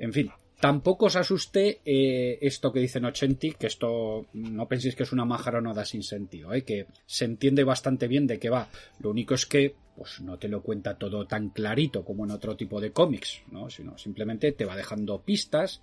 En 0.00 0.12
fin, 0.12 0.32
tampoco 0.64 1.12
os 1.12 1.16
asuste 1.16 1.82
eh, 1.84 2.38
esto 2.40 2.72
que 2.72 2.80
dice 2.80 2.98
Nocenti, 2.98 3.52
que 3.52 3.66
esto 3.66 4.24
no 4.32 4.66
penséis 4.66 4.96
que 4.96 5.02
es 5.02 5.12
una 5.12 5.26
majaronada 5.26 5.84
sin 5.84 6.02
sentido, 6.02 6.54
eh, 6.54 6.64
que 6.64 6.86
se 7.04 7.26
entiende 7.26 7.64
bastante 7.64 8.08
bien 8.08 8.26
de 8.26 8.38
qué 8.38 8.48
va. 8.48 8.70
Lo 8.98 9.10
único 9.10 9.34
es 9.34 9.44
que 9.44 9.76
pues 9.94 10.22
no 10.22 10.38
te 10.38 10.48
lo 10.48 10.62
cuenta 10.62 10.96
todo 10.96 11.26
tan 11.26 11.50
clarito 11.50 12.02
como 12.02 12.24
en 12.24 12.30
otro 12.30 12.56
tipo 12.56 12.80
de 12.80 12.92
cómics, 12.92 13.42
¿no? 13.52 13.68
sino 13.68 13.98
simplemente 13.98 14.52
te 14.52 14.64
va 14.64 14.74
dejando 14.74 15.20
pistas, 15.20 15.82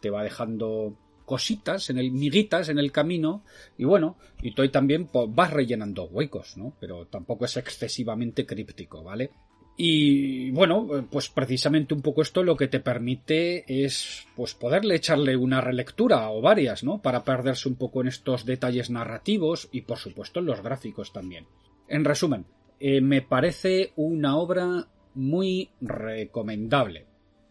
te 0.00 0.08
va 0.08 0.22
dejando 0.22 0.96
cositas, 1.26 1.90
en 1.90 1.98
el 1.98 2.10
miguitas 2.10 2.70
en 2.70 2.78
el 2.78 2.90
camino 2.90 3.44
y 3.76 3.84
bueno, 3.84 4.16
y 4.40 4.54
tú 4.54 4.66
también 4.70 5.08
pues, 5.08 5.26
vas 5.28 5.52
rellenando 5.52 6.04
huecos, 6.04 6.56
¿no? 6.56 6.74
Pero 6.80 7.06
tampoco 7.06 7.44
es 7.44 7.58
excesivamente 7.58 8.46
críptico, 8.46 9.02
¿vale? 9.02 9.30
Y 9.76 10.50
bueno, 10.50 11.06
pues 11.10 11.30
precisamente 11.30 11.94
un 11.94 12.02
poco 12.02 12.22
esto 12.22 12.42
lo 12.42 12.56
que 12.56 12.68
te 12.68 12.80
permite 12.80 13.64
es 13.66 14.26
pues 14.36 14.54
poderle 14.54 14.96
echarle 14.96 15.36
una 15.36 15.60
relectura 15.60 16.30
o 16.30 16.42
varias, 16.42 16.84
¿no? 16.84 17.00
Para 17.00 17.24
perderse 17.24 17.68
un 17.68 17.76
poco 17.76 18.02
en 18.02 18.08
estos 18.08 18.44
detalles 18.44 18.90
narrativos 18.90 19.68
y 19.72 19.82
por 19.82 19.98
supuesto 19.98 20.40
en 20.40 20.46
los 20.46 20.62
gráficos 20.62 21.12
también. 21.12 21.46
En 21.88 22.04
resumen, 22.04 22.44
eh, 22.80 23.00
me 23.00 23.22
parece 23.22 23.92
una 23.96 24.36
obra 24.36 24.88
muy 25.14 25.70
recomendable. 25.80 27.06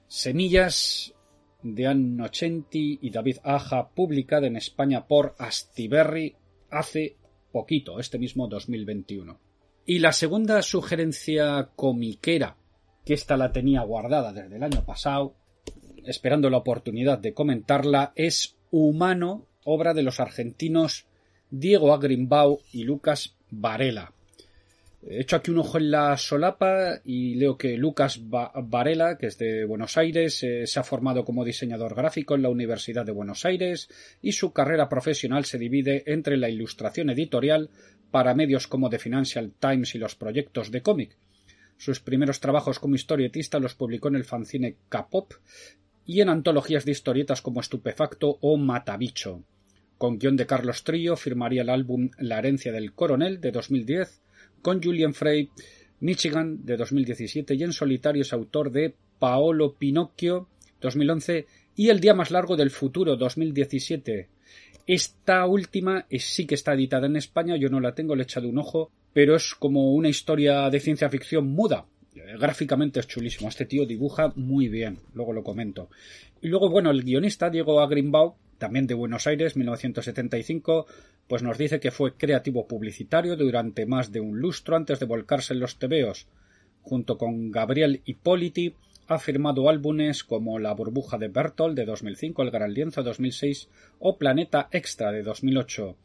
Semillas 0.08 1.14
de 1.64 1.88
Anno 1.88 2.26
y 2.72 3.10
David 3.10 3.38
Aja, 3.44 3.90
publicada 3.90 4.48
en 4.48 4.58
España 4.58 5.08
por 5.08 5.36
Astiberri 5.38 6.36
hace 6.70 7.18
poquito, 7.52 8.00
este 8.00 8.18
mismo 8.18 8.48
2021. 8.48 9.51
Y 9.86 10.00
la 10.00 10.14
segunda 10.14 10.62
sugerencia 10.62 11.70
comiquera, 11.76 12.56
que 13.06 13.14
esta 13.14 13.36
la 13.38 13.52
tenía 13.52 13.82
guardada 13.82 14.32
desde 14.32 14.56
el 14.56 14.64
año 14.64 14.86
pasado, 14.86 15.36
esperando 16.06 16.50
la 16.50 16.58
oportunidad 16.58 17.20
de 17.20 17.34
comentarla, 17.34 18.14
es 18.16 18.58
Humano, 18.70 19.48
obra 19.66 19.94
de 19.94 20.04
los 20.04 20.20
argentinos 20.20 21.06
Diego 21.50 21.94
Agrimbau 21.94 22.60
y 22.72 22.84
Lucas 22.84 23.36
Varela. 23.50 24.14
He 25.04 25.22
hecho 25.22 25.36
aquí 25.36 25.50
un 25.50 25.58
ojo 25.58 25.80
en 25.80 25.90
la 25.90 26.16
solapa 26.16 27.02
y 27.04 27.34
leo 27.34 27.58
que 27.58 27.76
Lucas 27.76 28.22
Varela, 28.30 29.18
que 29.18 29.28
es 29.28 29.38
de 29.40 29.66
Buenos 29.66 29.98
Aires, 29.98 30.44
eh, 30.44 30.68
se 30.68 30.80
ha 30.80 30.84
formado 30.84 31.26
como 31.26 31.44
diseñador 31.44 31.96
gráfico 31.96 32.36
en 32.36 32.44
la 32.44 32.50
Universidad 32.50 33.04
de 33.04 33.12
Buenos 33.12 33.44
Aires 33.44 33.90
y 34.22 34.34
su 34.34 34.54
carrera 34.54 34.90
profesional 34.90 35.46
se 35.46 35.58
divide 35.58 36.04
entre 36.06 36.38
la 36.38 36.50
ilustración 36.50 37.10
editorial 37.10 37.72
para 38.12 38.36
medios 38.36 38.68
como 38.68 38.92
The 38.92 39.00
Financial 39.00 39.52
Times 39.60 39.96
y 39.96 39.98
los 39.98 40.16
proyectos 40.16 40.70
de 40.70 40.84
cómic. 40.84 41.18
Sus 41.78 42.00
primeros 42.00 42.40
trabajos 42.40 42.78
como 42.78 42.94
historietista 42.94 43.58
los 43.58 43.74
publicó 43.74 44.10
en 44.10 44.18
el 44.18 44.24
fanzine 44.24 44.76
K-pop 44.88 45.34
y 46.06 46.22
en 46.22 46.30
antologías 46.30 46.86
de 46.86 46.92
historietas 46.92 47.42
como 47.42 47.60
Estupefacto 47.60 48.38
o 48.40 48.56
Matabicho. 48.56 49.42
Con 49.98 50.20
guion 50.20 50.36
de 50.36 50.46
Carlos 50.46 50.84
Trillo 50.84 51.16
firmaría 51.16 51.64
el 51.64 51.70
álbum 51.70 52.12
La 52.20 52.38
herencia 52.38 52.72
del 52.72 52.94
coronel 52.94 53.42
de 53.42 53.52
2010 53.52 54.22
con 54.62 54.82
Julian 54.82 55.14
Frey, 55.14 55.50
Michigan 56.00 56.66
de 56.66 56.78
2017 56.78 57.56
y 57.56 57.64
en 57.64 57.74
solitario 57.74 58.22
es 58.22 58.34
autor 58.34 58.72
de 58.72 58.94
Paolo 59.20 59.76
Pinocchio 59.76 60.48
2011 60.82 61.46
y 61.76 61.90
El 61.90 62.00
día 62.00 62.14
más 62.14 62.32
largo 62.32 62.56
del 62.56 62.72
futuro 62.72 63.16
2017. 63.16 64.28
Esta 64.88 65.46
última 65.46 66.06
sí 66.10 66.46
que 66.46 66.56
está 66.56 66.74
editada 66.74 67.08
en 67.08 67.16
España, 67.16 67.56
yo 67.56 67.70
no 67.70 67.80
la 67.80 67.94
tengo, 67.94 68.16
le 68.16 68.24
he 68.24 68.26
echado 68.26 68.50
un 68.50 68.58
ojo, 68.58 68.92
pero 69.14 69.36
es 69.36 69.56
como 69.56 69.94
una 69.94 70.10
historia 70.10 70.70
de 70.70 70.80
ciencia 70.80 71.10
ficción 71.10 71.48
muda. 71.48 71.86
Gráficamente 72.14 73.00
es 73.00 73.08
chulísimo, 73.08 73.48
este 73.48 73.66
tío 73.66 73.86
dibuja 73.86 74.34
muy 74.36 74.68
bien, 74.68 74.98
luego 75.14 75.34
lo 75.34 75.44
comento. 75.44 75.90
Y 76.42 76.50
luego, 76.50 76.70
bueno, 76.70 76.92
el 76.92 77.04
guionista 77.04 77.50
Diego 77.50 77.80
Agrimbau 77.80 78.36
también 78.62 78.86
de 78.86 78.94
Buenos 78.94 79.26
Aires, 79.26 79.58
1975, 79.58 80.86
pues 81.32 81.44
nos 81.44 81.58
dice 81.58 81.80
que 81.80 81.92
fue 81.92 82.18
creativo 82.18 82.68
publicitario 82.68 83.38
durante 83.38 83.86
más 83.86 84.12
de 84.12 84.20
un 84.20 84.42
lustro 84.42 84.76
antes 84.76 85.00
de 85.00 85.06
volcarse 85.06 85.54
en 85.54 85.62
los 85.62 85.80
tebeos. 85.80 86.28
Junto 86.82 87.18
con 87.18 87.52
Gabriel 87.52 88.02
Hipóliti, 88.04 88.76
ha 89.08 89.18
firmado 89.18 89.70
álbumes 89.70 90.26
como 90.26 90.60
La 90.60 90.74
burbuja 90.74 91.18
de 91.18 91.30
Bertolt 91.30 91.78
de 91.78 91.86
2005, 91.86 92.42
El 92.44 92.52
gran 92.52 92.74
lienzo 92.74 93.02
2006 93.02 93.70
o 94.00 94.18
Planeta 94.18 94.68
Extra 94.74 95.14
de 95.14 95.24
2008. 95.24 95.96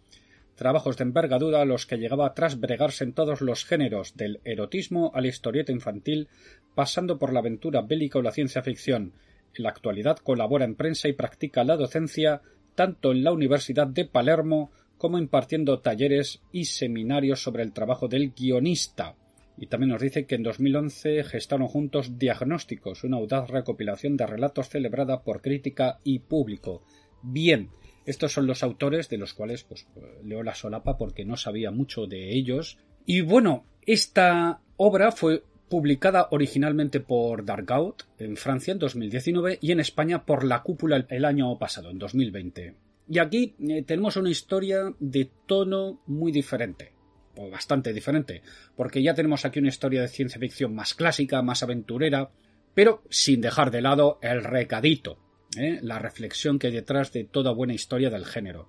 Trabajos 0.55 0.97
de 0.97 1.03
envergadura 1.03 1.61
a 1.61 1.65
los 1.65 1.87
que 1.87 1.97
llegaba 1.97 2.33
tras 2.33 2.61
bregarse 2.61 3.03
en 3.03 3.13
todos 3.13 3.41
los 3.41 3.65
géneros, 3.65 4.17
del 4.17 4.39
erotismo 4.45 5.11
a 5.13 5.21
la 5.21 5.27
historieta 5.27 5.73
infantil, 5.73 6.29
pasando 6.77 7.19
por 7.19 7.33
la 7.33 7.41
aventura 7.41 7.83
bélica 7.83 8.21
o 8.21 8.23
la 8.23 8.31
ciencia 8.31 8.63
ficción, 8.63 9.13
en 9.57 9.65
la 9.65 9.71
actualidad 9.71 10.19
colabora 10.19 10.65
en 10.65 10.77
prensa 10.77 11.09
y 11.09 11.15
practica 11.15 11.65
la 11.65 11.77
docencia 11.77 12.43
tanto 12.77 13.11
en 13.11 13.25
la 13.25 13.33
Universidad 13.33 13.89
de 13.89 14.05
Palermo 14.05 14.71
como 14.99 15.19
impartiendo 15.19 15.81
talleres 15.81 16.43
y 16.53 16.67
seminarios 16.67 17.43
sobre 17.43 17.63
el 17.63 17.73
trabajo 17.73 18.09
del 18.09 18.33
guionista. 18.33 19.15
Y 19.59 19.67
también 19.67 19.91
nos 19.91 20.03
dice 20.03 20.27
que 20.27 20.35
en 20.35 20.43
2011 20.43 21.25
gestaron 21.25 21.69
juntos 21.69 22.19
Diagnósticos, 22.19 23.05
una 23.05 23.17
audaz 23.17 23.49
recopilación 23.49 24.17
de 24.17 24.27
relatos 24.27 24.69
celebrada 24.69 25.23
por 25.23 25.41
crítica 25.41 25.99
y 26.05 26.19
público. 26.19 26.83
Bien, 27.23 27.71
estos 28.05 28.33
son 28.33 28.47
los 28.47 28.63
autores 28.63 29.09
de 29.09 29.19
los 29.19 29.35
cuales 29.35 29.65
pues, 29.65 29.87
leo 30.25 30.43
la 30.43 30.55
solapa 30.55 30.99
porque 30.99 31.25
no 31.25 31.37
sabía 31.37 31.71
mucho 31.71 32.07
de 32.07 32.35
ellos. 32.35 32.79
Y 33.07 33.23
bueno, 33.23 33.65
esta 33.87 34.61
obra 34.77 35.11
fue 35.11 35.43
publicada 35.69 36.29
originalmente 36.31 37.01
por 37.01 37.45
Dargaud 37.45 37.95
en 38.19 38.37
Francia 38.37 38.73
en 38.73 38.79
2019 38.79 39.59
y 39.61 39.73
en 39.73 39.81
España 39.81 40.25
por 40.25 40.45
La 40.45 40.63
Cúpula 40.63 41.05
el 41.09 41.25
año 41.25 41.59
pasado, 41.59 41.91
en 41.91 41.99
2020. 41.99 42.86
Y 43.09 43.19
aquí 43.19 43.55
eh, 43.61 43.83
tenemos 43.83 44.17
una 44.17 44.31
historia 44.31 44.93
de 44.99 45.31
tono 45.47 46.01
muy 46.07 46.33
diferente, 46.33 46.93
o 47.37 47.49
bastante 47.51 47.93
diferente, 47.93 48.43
porque 48.75 49.03
ya 49.03 49.15
tenemos 49.15 49.45
aquí 49.45 49.61
una 49.61 49.69
historia 49.69 50.03
de 50.03 50.09
ciencia 50.09 50.41
ficción 50.41 50.75
más 50.75 50.95
clásica, 50.95 51.43
más 51.43 51.63
aventurera, 51.63 52.31
pero 52.75 53.03
sin 53.09 53.41
dejar 53.41 53.71
de 53.71 53.81
lado 53.81 54.19
el 54.23 54.43
recadito, 54.43 55.19
¿eh? 55.57 55.79
la 55.83 55.99
reflexión 55.99 56.59
que 56.59 56.67
hay 56.67 56.73
detrás 56.73 57.13
de 57.13 57.25
toda 57.25 57.53
buena 57.53 57.75
historia 57.75 58.11
del 58.11 58.25
género. 58.25 58.69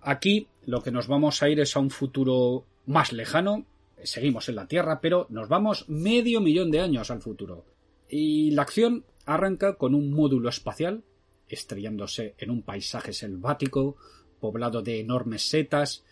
Aquí 0.00 0.48
lo 0.64 0.82
que 0.82 0.92
nos 0.92 1.08
vamos 1.08 1.42
a 1.42 1.48
ir 1.48 1.58
es 1.58 1.74
a 1.74 1.80
un 1.80 1.90
futuro 1.90 2.66
más 2.86 3.12
lejano, 3.12 3.66
seguimos 4.04 4.48
en 4.48 4.56
la 4.56 4.68
Tierra, 4.68 5.00
pero 5.00 5.26
nos 5.30 5.48
vamos 5.48 5.88
medio 5.88 6.40
millón 6.40 6.70
de 6.70 6.80
años 6.80 7.10
al 7.10 7.20
futuro. 7.20 7.64
Y 8.08 8.52
la 8.52 8.62
acción 8.62 9.04
arranca 9.24 9.74
con 9.74 9.94
un 9.96 10.12
módulo 10.12 10.48
espacial 10.48 11.02
estrellándose 11.48 12.34
en 12.38 12.50
un 12.50 12.62
paisaje 12.62 13.12
selvático, 13.12 13.96
poblado 14.40 14.82
de 14.82 15.00
enormes 15.00 15.48
setas 15.48 16.04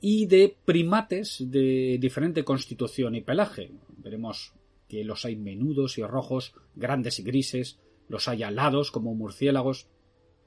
y 0.00 0.26
de 0.26 0.56
primates 0.64 1.38
de 1.50 1.98
diferente 2.00 2.44
constitución 2.44 3.14
y 3.14 3.20
pelaje. 3.20 3.72
Veremos 3.98 4.54
que 4.88 5.04
los 5.04 5.24
hay 5.24 5.36
menudos 5.36 5.98
y 5.98 6.02
rojos, 6.02 6.54
grandes 6.74 7.18
y 7.18 7.22
grises, 7.22 7.78
los 8.08 8.26
hay 8.28 8.42
alados 8.42 8.90
como 8.90 9.14
murciélagos. 9.14 9.88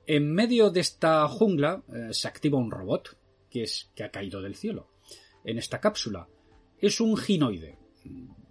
En 0.06 0.34
medio 0.34 0.70
de 0.70 0.82
esta 0.82 1.28
jungla 1.28 1.84
eh, 1.94 2.10
se 2.12 2.28
activa 2.28 2.58
un 2.58 2.72
robot 2.72 3.18
que 3.50 3.64
es 3.64 3.92
que 3.96 4.04
ha 4.04 4.12
caído 4.12 4.42
del 4.42 4.56
cielo. 4.56 4.90
En 5.46 5.58
esta 5.58 5.80
cápsula 5.80 6.28
es 6.80 7.00
un 7.00 7.16
ginoide, 7.16 7.78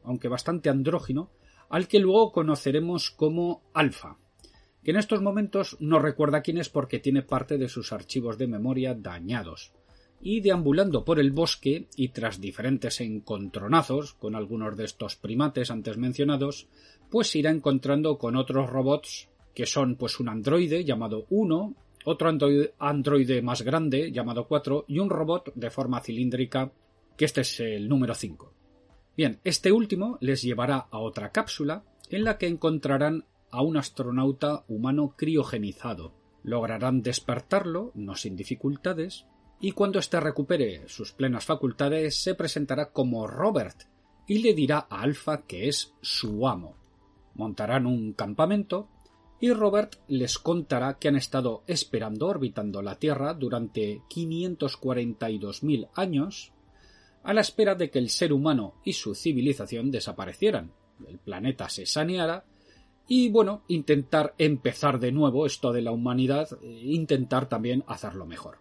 aunque 0.05 0.29
bastante 0.29 0.71
andrógino, 0.71 1.31
al 1.69 1.89
que 1.89 1.99
luego 1.99 2.33
conoceremos 2.33 3.11
como 3.11 3.63
Alfa. 3.75 4.19
Que 4.83 4.91
en 4.91 4.97
estos 4.97 5.23
momentos 5.23 5.77
no 5.81 5.99
recuerda 5.99 6.43
quién 6.43 6.59
es 6.59 6.69
porque 6.69 6.99
tiene 6.99 7.23
parte 7.23 7.59
de 7.59 7.69
sus 7.69 7.93
archivos 7.93 8.39
de 8.39 8.47
memoria 8.47 8.95
dañados. 8.95 9.73
Y 10.21 10.41
deambulando 10.41 11.05
por 11.05 11.19
el 11.19 11.33
bosque 11.33 11.89
y 11.97 12.09
tras 12.09 12.41
diferentes 12.41 13.01
encontronazos 13.01 14.15
con 14.15 14.37
algunos 14.37 14.77
de 14.77 14.85
estos 14.85 15.17
primates 15.17 15.71
antes 15.71 15.97
mencionados, 15.97 16.69
pues 17.11 17.35
irá 17.35 17.51
encontrando 17.51 18.19
con 18.19 18.37
otros 18.37 18.71
robots 18.71 19.29
que 19.55 19.67
son 19.67 19.97
pues 19.97 20.19
un 20.21 20.29
androide 20.29 20.85
llamado 20.85 21.27
1, 21.31 21.75
otro 22.05 22.31
androide 22.79 23.43
más 23.43 23.63
grande 23.63 24.11
llamado 24.13 24.47
4 24.47 24.87
y 24.89 24.99
un 24.99 25.11
robot 25.11 25.53
de 25.55 25.71
forma 25.71 26.01
cilíndrica 26.01 26.73
que 27.17 27.25
este 27.25 27.43
es 27.43 27.61
el 27.61 27.89
número 27.89 28.15
5. 28.15 28.53
Bien, 29.17 29.39
este 29.45 29.73
último 29.73 30.19
les 30.21 30.43
llevará 30.43 30.87
a 30.91 30.99
otra 30.99 31.31
cápsula 31.31 31.85
en 32.09 32.25
la 32.25 32.39
que 32.39 32.47
encontrarán 32.47 33.25
a 33.53 33.63
un 33.63 33.77
astronauta 33.77 34.65
humano 34.67 35.15
criogenizado. 35.17 36.15
Lograrán 36.43 37.03
despertarlo, 37.03 37.93
no 37.95 38.17
sin 38.17 38.35
dificultades, 38.35 39.27
y 39.61 39.73
cuando 39.73 40.01
éste 40.01 40.19
recupere 40.19 40.89
sus 40.89 41.13
plenas 41.13 41.45
facultades 41.45 42.17
se 42.17 42.35
presentará 42.35 42.91
como 42.91 43.29
Robert 43.29 43.85
y 44.27 44.39
le 44.39 44.55
dirá 44.55 44.89
a 44.91 45.03
Alpha 45.03 45.43
que 45.47 45.69
es 45.69 45.95
su 46.01 46.49
amo. 46.49 46.77
Montarán 47.35 47.87
un 47.87 48.13
campamento 48.13 48.89
y 49.39 49.53
Robert 49.53 49.97
les 50.09 50.39
contará 50.39 50.99
que 50.99 51.09
han 51.09 51.17
estado 51.17 51.63
esperando 51.67 52.27
orbitando 52.27 52.83
la 52.83 52.99
Tierra 52.99 53.35
durante 53.35 54.01
542.000 54.09 55.91
años 55.95 56.53
a 57.23 57.33
la 57.33 57.41
espera 57.41 57.75
de 57.75 57.91
que 57.91 57.99
el 57.99 58.11
ser 58.11 58.33
humano 58.33 58.75
y 58.85 58.95
su 58.95 59.15
civilización 59.15 59.91
desaparecieran, 59.91 60.73
el 61.07 61.19
planeta 61.19 61.69
se 61.69 61.87
saneara 61.87 62.45
y 63.09 63.29
bueno, 63.31 63.63
intentar 63.69 64.35
empezar 64.39 65.01
de 65.01 65.13
nuevo 65.13 65.47
esto 65.47 65.73
de 65.73 65.83
la 65.83 65.93
humanidad, 65.93 66.49
e 66.63 66.93
intentar 66.93 67.49
también 67.49 67.85
hacerlo 67.87 68.27
mejor. 68.27 68.59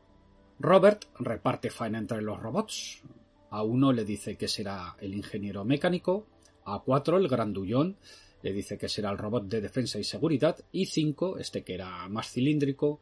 Robert 0.60 1.06
reparte 1.19 1.69
faena 1.69 1.97
entre 1.97 2.21
los 2.21 2.39
robots. 2.39 3.01
A 3.49 3.63
uno 3.63 3.91
le 3.91 4.06
dice 4.06 4.38
que 4.38 4.47
será 4.47 4.95
el 4.99 5.13
ingeniero 5.13 5.65
mecánico, 5.65 6.27
a 6.65 6.80
cuatro 6.80 7.17
el 7.17 7.27
grandullón 7.27 7.97
le 8.43 8.54
dice 8.54 8.77
que 8.77 8.89
será 8.89 9.12
el 9.12 9.17
robot 9.17 9.47
de 9.47 9.62
defensa 9.62 9.99
y 9.99 10.04
seguridad, 10.04 10.58
y 10.71 10.86
cinco, 10.88 11.38
este 11.38 11.63
que 11.63 11.75
era 11.75 12.08
más 12.10 12.32
cilíndrico, 12.32 13.01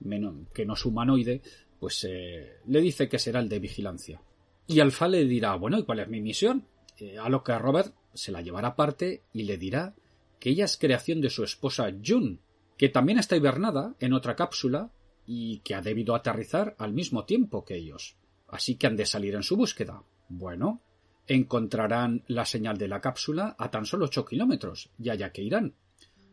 menos, 0.00 0.48
que 0.52 0.66
no 0.66 0.74
es 0.74 0.84
humanoide, 0.84 1.42
pues 1.78 2.04
eh, 2.08 2.58
le 2.66 2.80
dice 2.80 3.08
que 3.08 3.18
será 3.18 3.40
el 3.40 3.48
de 3.48 3.58
vigilancia. 3.58 4.20
Y 4.66 4.80
Alfa 4.80 5.08
le 5.08 5.24
dirá, 5.24 5.54
bueno, 5.54 5.78
¿y 5.78 5.84
cuál 5.84 6.00
es 6.00 6.08
mi 6.08 6.20
misión? 6.20 6.66
Eh, 6.98 7.18
a 7.18 7.28
lo 7.28 7.42
que 7.42 7.56
Robert 7.58 7.94
se 8.14 8.32
la 8.32 8.42
llevará 8.42 8.68
aparte 8.68 9.22
y 9.32 9.44
le 9.44 9.56
dirá 9.56 9.94
que 10.40 10.50
ella 10.50 10.64
es 10.64 10.76
creación 10.76 11.20
de 11.20 11.30
su 11.30 11.44
esposa 11.44 11.92
June, 12.04 12.38
que 12.76 12.88
también 12.88 13.18
está 13.18 13.36
hibernada 13.36 13.94
en 14.00 14.14
otra 14.14 14.34
cápsula 14.34 14.90
y 15.26 15.58
que 15.58 15.74
ha 15.74 15.82
debido 15.82 16.14
aterrizar 16.14 16.74
al 16.78 16.92
mismo 16.92 17.24
tiempo 17.26 17.64
que 17.64 17.76
ellos. 17.76 18.16
Así 18.48 18.74
que 18.74 18.88
han 18.88 18.96
de 18.96 19.06
salir 19.06 19.34
en 19.34 19.42
su 19.42 19.56
búsqueda. 19.56 20.02
Bueno, 20.28 20.82
encontrarán 21.28 22.24
la 22.26 22.44
señal 22.44 22.78
de 22.78 22.88
la 22.88 23.00
cápsula 23.00 23.54
a 23.58 23.70
tan 23.70 23.84
solo 23.84 24.06
ocho 24.06 24.24
kilómetros, 24.24 24.90
y 24.98 25.10
allá 25.10 25.30
que 25.30 25.42
irán. 25.42 25.74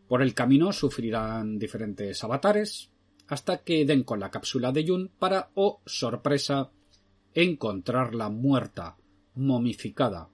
Por 0.08 0.22
el 0.22 0.34
camino 0.34 0.72
sufrirán 0.72 1.60
diferentes 1.60 2.24
avatares, 2.24 2.90
hasta 3.28 3.58
que 3.64 3.86
den 3.86 4.04
con 4.04 4.20
la 4.20 4.32
cápsula 4.32 4.72
de 4.72 4.88
June 4.88 5.10
para, 5.20 5.52
oh 5.56 5.82
sorpresa, 5.86 6.72
encontrarla 7.34 8.30
muerta, 8.30 8.96
momificada, 9.36 10.30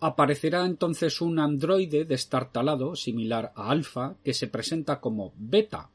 Aparecerá 0.00 0.64
entonces 0.64 1.20
un 1.20 1.38
androide 1.38 2.06
destartalado 2.06 2.96
similar 2.96 3.52
a 3.54 3.70
Alpha 3.70 4.16
que 4.24 4.32
se 4.32 4.46
presenta 4.46 4.98
como 4.98 5.34
Beta, 5.36 5.90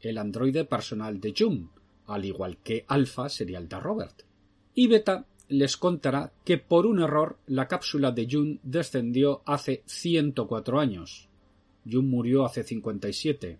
el 0.00 0.16
androide 0.16 0.64
personal 0.64 1.20
de 1.20 1.34
June, 1.36 1.68
al 2.06 2.24
igual 2.24 2.56
que 2.56 2.86
Alpha 2.88 3.28
sería 3.28 3.58
el 3.58 3.68
de 3.68 3.78
Robert. 3.78 4.22
Y 4.74 4.86
Beta 4.86 5.26
les 5.48 5.76
contará 5.76 6.32
que 6.44 6.56
por 6.56 6.86
un 6.86 7.00
error 7.00 7.36
la 7.46 7.68
cápsula 7.68 8.12
de 8.12 8.26
June 8.30 8.60
descendió 8.62 9.42
hace 9.44 9.82
104 9.84 10.80
años. 10.80 11.28
June 11.84 12.08
murió 12.08 12.46
hace 12.46 12.62
57. 12.62 13.58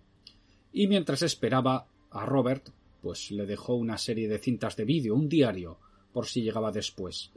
Y 0.73 0.87
mientras 0.87 1.21
esperaba 1.21 1.85
a 2.09 2.25
Robert, 2.25 2.69
pues 3.01 3.29
le 3.29 3.45
dejó 3.45 3.75
una 3.75 3.97
serie 3.97 4.27
de 4.27 4.39
cintas 4.39 4.75
de 4.77 4.85
vídeo, 4.85 5.15
un 5.15 5.27
diario, 5.27 5.77
por 6.13 6.27
si 6.27 6.41
llegaba 6.41 6.71
después. 6.71 7.31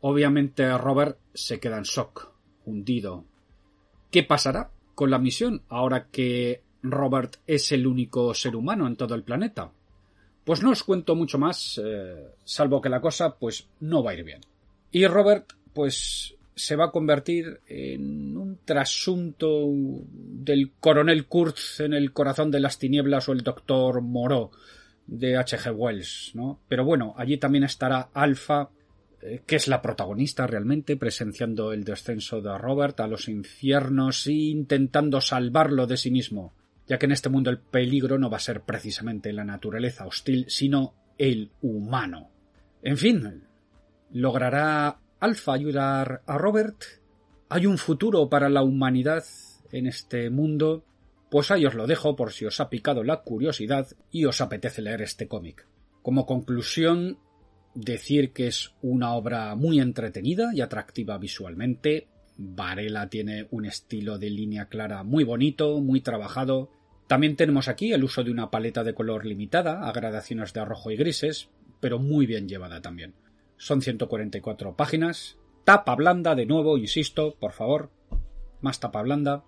Obviamente 0.00 0.76
Robert 0.78 1.18
se 1.34 1.60
queda 1.60 1.78
en 1.78 1.84
shock, 1.84 2.32
hundido. 2.64 3.24
¿Qué 4.10 4.22
pasará 4.22 4.70
con 4.94 5.10
la 5.10 5.18
misión 5.18 5.62
ahora 5.68 6.08
que 6.10 6.62
Robert 6.82 7.36
es 7.46 7.72
el 7.72 7.86
único 7.86 8.34
ser 8.34 8.56
humano 8.56 8.86
en 8.86 8.96
todo 8.96 9.14
el 9.14 9.22
planeta? 9.22 9.70
Pues 10.44 10.62
no 10.62 10.70
os 10.70 10.82
cuento 10.82 11.14
mucho 11.14 11.38
más, 11.38 11.80
eh, 11.84 12.30
salvo 12.44 12.80
que 12.80 12.88
la 12.88 13.00
cosa 13.00 13.36
pues 13.36 13.68
no 13.80 14.02
va 14.02 14.12
a 14.12 14.14
ir 14.14 14.24
bien. 14.24 14.40
Y 14.90 15.06
Robert 15.06 15.52
pues 15.74 16.34
se 16.54 16.76
va 16.76 16.86
a 16.86 16.90
convertir 16.90 17.60
en 17.68 18.36
un 18.36 18.58
trasunto 18.64 19.68
del 19.70 20.72
coronel 20.80 21.26
Kurtz 21.26 21.80
en 21.80 21.94
el 21.94 22.12
corazón 22.12 22.50
de 22.50 22.60
las 22.60 22.78
tinieblas 22.78 23.28
o 23.28 23.32
el 23.32 23.42
doctor 23.42 24.00
Moreau 24.00 24.50
de 25.06 25.36
H.G. 25.36 25.72
Wells, 25.74 26.32
¿no? 26.34 26.60
Pero 26.68 26.84
bueno, 26.84 27.14
allí 27.16 27.38
también 27.38 27.64
estará 27.64 28.10
Alpha 28.12 28.70
que 29.46 29.56
es 29.56 29.68
la 29.68 29.82
protagonista 29.82 30.46
realmente, 30.46 30.96
presenciando 30.96 31.72
el 31.72 31.84
descenso 31.84 32.40
de 32.40 32.56
Robert 32.56 33.00
a 33.00 33.06
los 33.06 33.28
infiernos 33.28 34.26
e 34.26 34.32
intentando 34.32 35.20
salvarlo 35.20 35.86
de 35.86 35.96
sí 35.96 36.10
mismo, 36.10 36.54
ya 36.86 36.98
que 36.98 37.06
en 37.06 37.12
este 37.12 37.28
mundo 37.28 37.50
el 37.50 37.58
peligro 37.58 38.18
no 38.18 38.30
va 38.30 38.38
a 38.38 38.40
ser 38.40 38.62
precisamente 38.62 39.32
la 39.32 39.44
naturaleza 39.44 40.06
hostil, 40.06 40.46
sino 40.48 40.94
el 41.18 41.50
humano. 41.60 42.30
En 42.82 42.96
fin, 42.96 43.44
¿logrará 44.10 44.98
Alfa 45.20 45.52
ayudar 45.52 46.22
a 46.26 46.38
Robert? 46.38 46.82
¿Hay 47.50 47.66
un 47.66 47.76
futuro 47.76 48.30
para 48.30 48.48
la 48.48 48.62
humanidad 48.62 49.24
en 49.70 49.86
este 49.86 50.30
mundo? 50.30 50.84
Pues 51.30 51.50
ahí 51.50 51.66
os 51.66 51.74
lo 51.74 51.86
dejo 51.86 52.16
por 52.16 52.32
si 52.32 52.46
os 52.46 52.58
ha 52.58 52.70
picado 52.70 53.04
la 53.04 53.20
curiosidad 53.20 53.86
y 54.10 54.24
os 54.24 54.40
apetece 54.40 54.80
leer 54.80 55.02
este 55.02 55.28
cómic. 55.28 55.66
Como 56.02 56.24
conclusión, 56.24 57.18
decir 57.74 58.32
que 58.32 58.46
es 58.46 58.74
una 58.82 59.14
obra 59.14 59.54
muy 59.54 59.80
entretenida 59.80 60.50
y 60.54 60.60
atractiva 60.60 61.18
visualmente. 61.18 62.08
Varela 62.36 63.08
tiene 63.08 63.46
un 63.50 63.66
estilo 63.66 64.18
de 64.18 64.30
línea 64.30 64.66
clara 64.66 65.02
muy 65.02 65.24
bonito, 65.24 65.80
muy 65.80 66.00
trabajado. 66.00 66.70
También 67.06 67.36
tenemos 67.36 67.68
aquí 67.68 67.92
el 67.92 68.04
uso 68.04 68.24
de 68.24 68.30
una 68.30 68.50
paleta 68.50 68.84
de 68.84 68.94
color 68.94 69.26
limitada 69.26 69.88
a 69.88 69.92
gradaciones 69.92 70.52
de 70.52 70.64
rojo 70.64 70.90
y 70.90 70.96
grises, 70.96 71.50
pero 71.80 71.98
muy 71.98 72.26
bien 72.26 72.48
llevada 72.48 72.80
también. 72.80 73.14
Son 73.56 73.82
144 73.82 74.76
páginas. 74.76 75.36
Tapa 75.64 75.94
blanda, 75.94 76.34
de 76.34 76.46
nuevo, 76.46 76.78
insisto, 76.78 77.36
por 77.38 77.52
favor. 77.52 77.90
Más 78.60 78.80
tapa 78.80 79.02
blanda. 79.02 79.44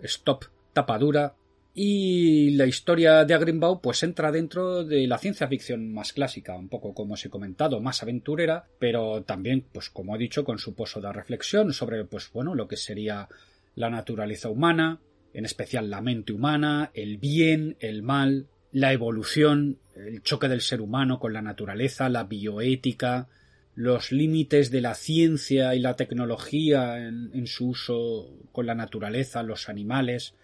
Stop, 0.00 0.44
tapa 0.72 0.98
dura. 0.98 1.34
Y 1.80 2.56
la 2.56 2.66
historia 2.66 3.24
de 3.24 3.34
Agrimbaum 3.34 3.78
pues 3.80 4.02
entra 4.02 4.32
dentro 4.32 4.82
de 4.82 5.06
la 5.06 5.16
ciencia 5.16 5.46
ficción 5.46 5.92
más 5.92 6.12
clásica, 6.12 6.56
un 6.56 6.68
poco 6.68 6.92
como 6.92 7.14
os 7.14 7.24
he 7.24 7.30
comentado, 7.30 7.80
más 7.80 8.02
aventurera, 8.02 8.66
pero 8.80 9.22
también, 9.22 9.64
pues 9.72 9.88
como 9.88 10.16
he 10.16 10.18
dicho, 10.18 10.42
con 10.42 10.58
su 10.58 10.74
pozo 10.74 11.00
de 11.00 11.12
reflexión 11.12 11.72
sobre, 11.72 12.04
pues 12.04 12.32
bueno, 12.32 12.56
lo 12.56 12.66
que 12.66 12.76
sería 12.76 13.28
la 13.76 13.90
naturaleza 13.90 14.48
humana, 14.48 14.98
en 15.32 15.44
especial 15.44 15.88
la 15.88 16.00
mente 16.00 16.32
humana, 16.32 16.90
el 16.94 17.16
bien, 17.16 17.76
el 17.78 18.02
mal, 18.02 18.48
la 18.72 18.92
evolución, 18.92 19.78
el 19.94 20.20
choque 20.24 20.48
del 20.48 20.62
ser 20.62 20.80
humano 20.80 21.20
con 21.20 21.32
la 21.32 21.42
naturaleza, 21.42 22.08
la 22.08 22.24
bioética, 22.24 23.28
los 23.76 24.10
límites 24.10 24.72
de 24.72 24.80
la 24.80 24.96
ciencia 24.96 25.76
y 25.76 25.78
la 25.78 25.94
tecnología 25.94 26.98
en 26.98 27.46
su 27.46 27.68
uso 27.68 28.34
con 28.50 28.66
la 28.66 28.74
naturaleza, 28.74 29.44
los 29.44 29.68
animales, 29.68 30.34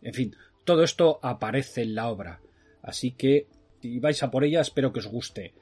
en 0.00 0.14
fin, 0.14 0.36
todo 0.68 0.82
esto 0.82 1.18
aparece 1.22 1.80
en 1.80 1.94
la 1.94 2.10
obra. 2.10 2.42
Así 2.82 3.12
que, 3.12 3.46
si 3.80 3.98
vais 4.00 4.22
a 4.22 4.30
por 4.30 4.44
ella, 4.44 4.60
espero 4.60 4.92
que 4.92 4.98
os 4.98 5.06
guste. 5.06 5.54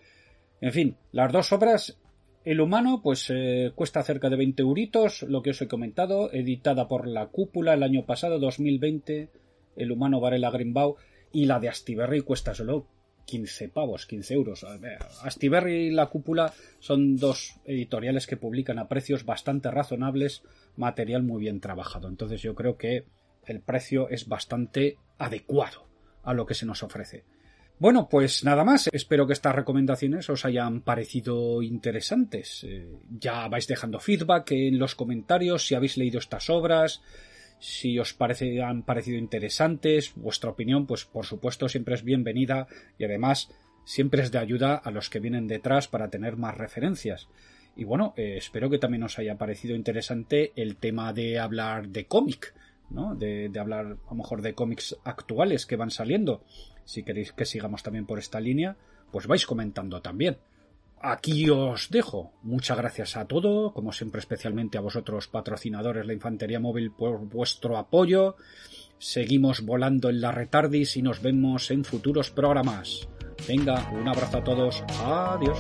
En 0.61 0.73
fin, 0.73 0.97
las 1.13 1.31
dos 1.31 1.53
obras 1.53 1.97
el 2.45 2.61
humano, 2.61 3.03
pues 3.05 3.31
eh, 3.31 3.71
cuesta 3.77 4.03
cerca 4.03 4.29
de 4.31 4.35
20 4.35 4.63
euritos, 4.63 5.23
lo 5.23 5.43
que 5.43 5.51
os 5.51 5.63
he 5.63 5.69
comentado, 5.69 6.33
editada 6.33 6.89
por 6.89 7.07
La 7.07 7.29
Cúpula 7.29 7.75
el 7.75 7.85
año 7.85 8.05
pasado, 8.05 8.41
2020, 8.41 9.31
El 9.77 9.93
humano 9.93 10.19
Varela 10.19 10.51
Grimbau, 10.51 10.97
y 11.31 11.47
la 11.47 11.61
de 11.61 11.69
Astiberri 11.69 12.23
cuesta 12.23 12.53
solo 12.53 12.89
15 13.27 13.69
pavos, 13.69 14.07
15 14.07 14.35
euros. 14.35 14.67
Astiberri 15.23 15.87
y 15.87 15.91
La 15.93 16.07
Cúpula 16.07 16.53
son 16.81 17.17
dos 17.17 17.61
editoriales 17.65 18.27
que 18.27 18.37
publican 18.37 18.81
a 18.81 18.89
precios 18.89 19.25
bastante 19.25 19.71
razonables, 19.71 20.43
material 20.75 21.23
muy 21.23 21.43
bien 21.43 21.61
trabajado. 21.61 22.09
Entonces 22.09 22.43
yo 22.43 22.57
creo 22.57 22.77
que 22.77 23.05
el 23.47 23.61
precio 23.61 24.09
es 24.09 24.29
bastante 24.29 24.99
adecuado 25.19 25.87
a 26.23 26.35
lo 26.35 26.47
que 26.47 26.55
se 26.55 26.67
nos 26.67 26.83
ofrece. 26.83 27.25
Bueno, 27.79 28.09
pues 28.09 28.43
nada 28.43 28.65
más. 28.65 28.89
Espero 28.91 29.27
que 29.27 29.35
estas 29.35 29.55
recomendaciones 29.55 30.31
os 30.31 30.45
hayan 30.47 30.81
parecido 30.81 31.61
interesantes. 31.63 32.65
Eh, 32.67 32.89
ya 33.11 33.47
vais 33.49 33.67
dejando 33.67 34.01
feedback 34.01 34.53
en 34.53 34.79
los 34.79 34.95
comentarios 34.95 35.67
si 35.67 35.75
habéis 35.75 35.97
leído 35.99 36.19
estas 36.19 36.49
obras, 36.49 37.03
Si 37.59 37.99
os 37.99 38.13
parece, 38.13 38.63
han 38.63 38.83
parecido 38.83 39.17
interesantes, 39.19 40.13
vuestra 40.15 40.51
opinión, 40.51 40.87
pues 40.87 41.07
por 41.07 41.25
supuesto 41.25 41.69
siempre 41.69 41.95
es 41.95 42.05
bienvenida 42.05 42.67
y 42.99 43.05
además 43.05 43.49
siempre 43.85 44.23
es 44.23 44.31
de 44.31 44.39
ayuda 44.39 44.75
a 44.75 44.91
los 44.91 45.09
que 45.09 45.21
vienen 45.21 45.47
detrás 45.47 45.89
para 45.89 46.11
tener 46.11 46.37
más 46.37 46.57
referencias. 46.57 47.29
Y 47.75 47.85
bueno, 47.85 48.15
eh, 48.17 48.35
espero 48.37 48.69
que 48.69 48.79
también 48.79 49.05
os 49.05 49.19
haya 49.19 49.37
parecido 49.37 49.75
interesante 49.75 50.53
el 50.57 50.77
tema 50.77 51.13
de 51.13 51.39
hablar 51.39 51.89
de 51.89 52.07
cómic, 52.07 52.55
De, 52.89 53.51
hablar 53.59 53.99
a 54.07 54.11
lo 54.11 54.17
mejor 54.17 54.43
de 54.43 54.55
cómics 54.55 54.97
actuales 55.05 55.67
que 55.67 55.77
van 55.77 55.91
saliendo. 55.91 56.43
Si 56.85 57.03
queréis 57.03 57.33
que 57.33 57.45
sigamos 57.45 57.83
también 57.83 58.07
por 58.07 58.19
esta 58.19 58.41
línea, 58.41 58.77
pues 59.11 59.27
vais 59.27 59.47
comentando 59.47 60.01
también. 60.01 60.39
Aquí 61.01 61.51
os 61.51 61.91
dejo. 61.91 62.33
Muchas 62.43 62.77
gracias 62.79 63.17
a 63.17 63.27
todos, 63.27 63.73
como 63.73 63.93
siempre 63.93 64.21
especialmente 64.21 64.79
a 64.79 64.81
vosotros 64.81 65.29
patrocinadores 65.29 66.07
la 66.07 66.15
Infantería 66.15 66.61
Móvil 66.61 66.91
por 66.91 67.19
vuestro 67.29 67.77
apoyo. 67.77 68.37
Seguimos 68.99 69.63
volando 69.63 70.09
en 70.09 70.21
la 70.21 70.33
retardis 70.33 70.97
y 70.97 71.03
nos 71.03 71.21
vemos 71.21 71.71
en 71.71 71.85
futuros 71.85 72.31
programas. 72.31 73.09
Venga, 73.47 73.91
un 73.93 74.09
abrazo 74.09 74.39
a 74.39 74.45
todos. 74.45 74.85
Adiós. 75.05 75.59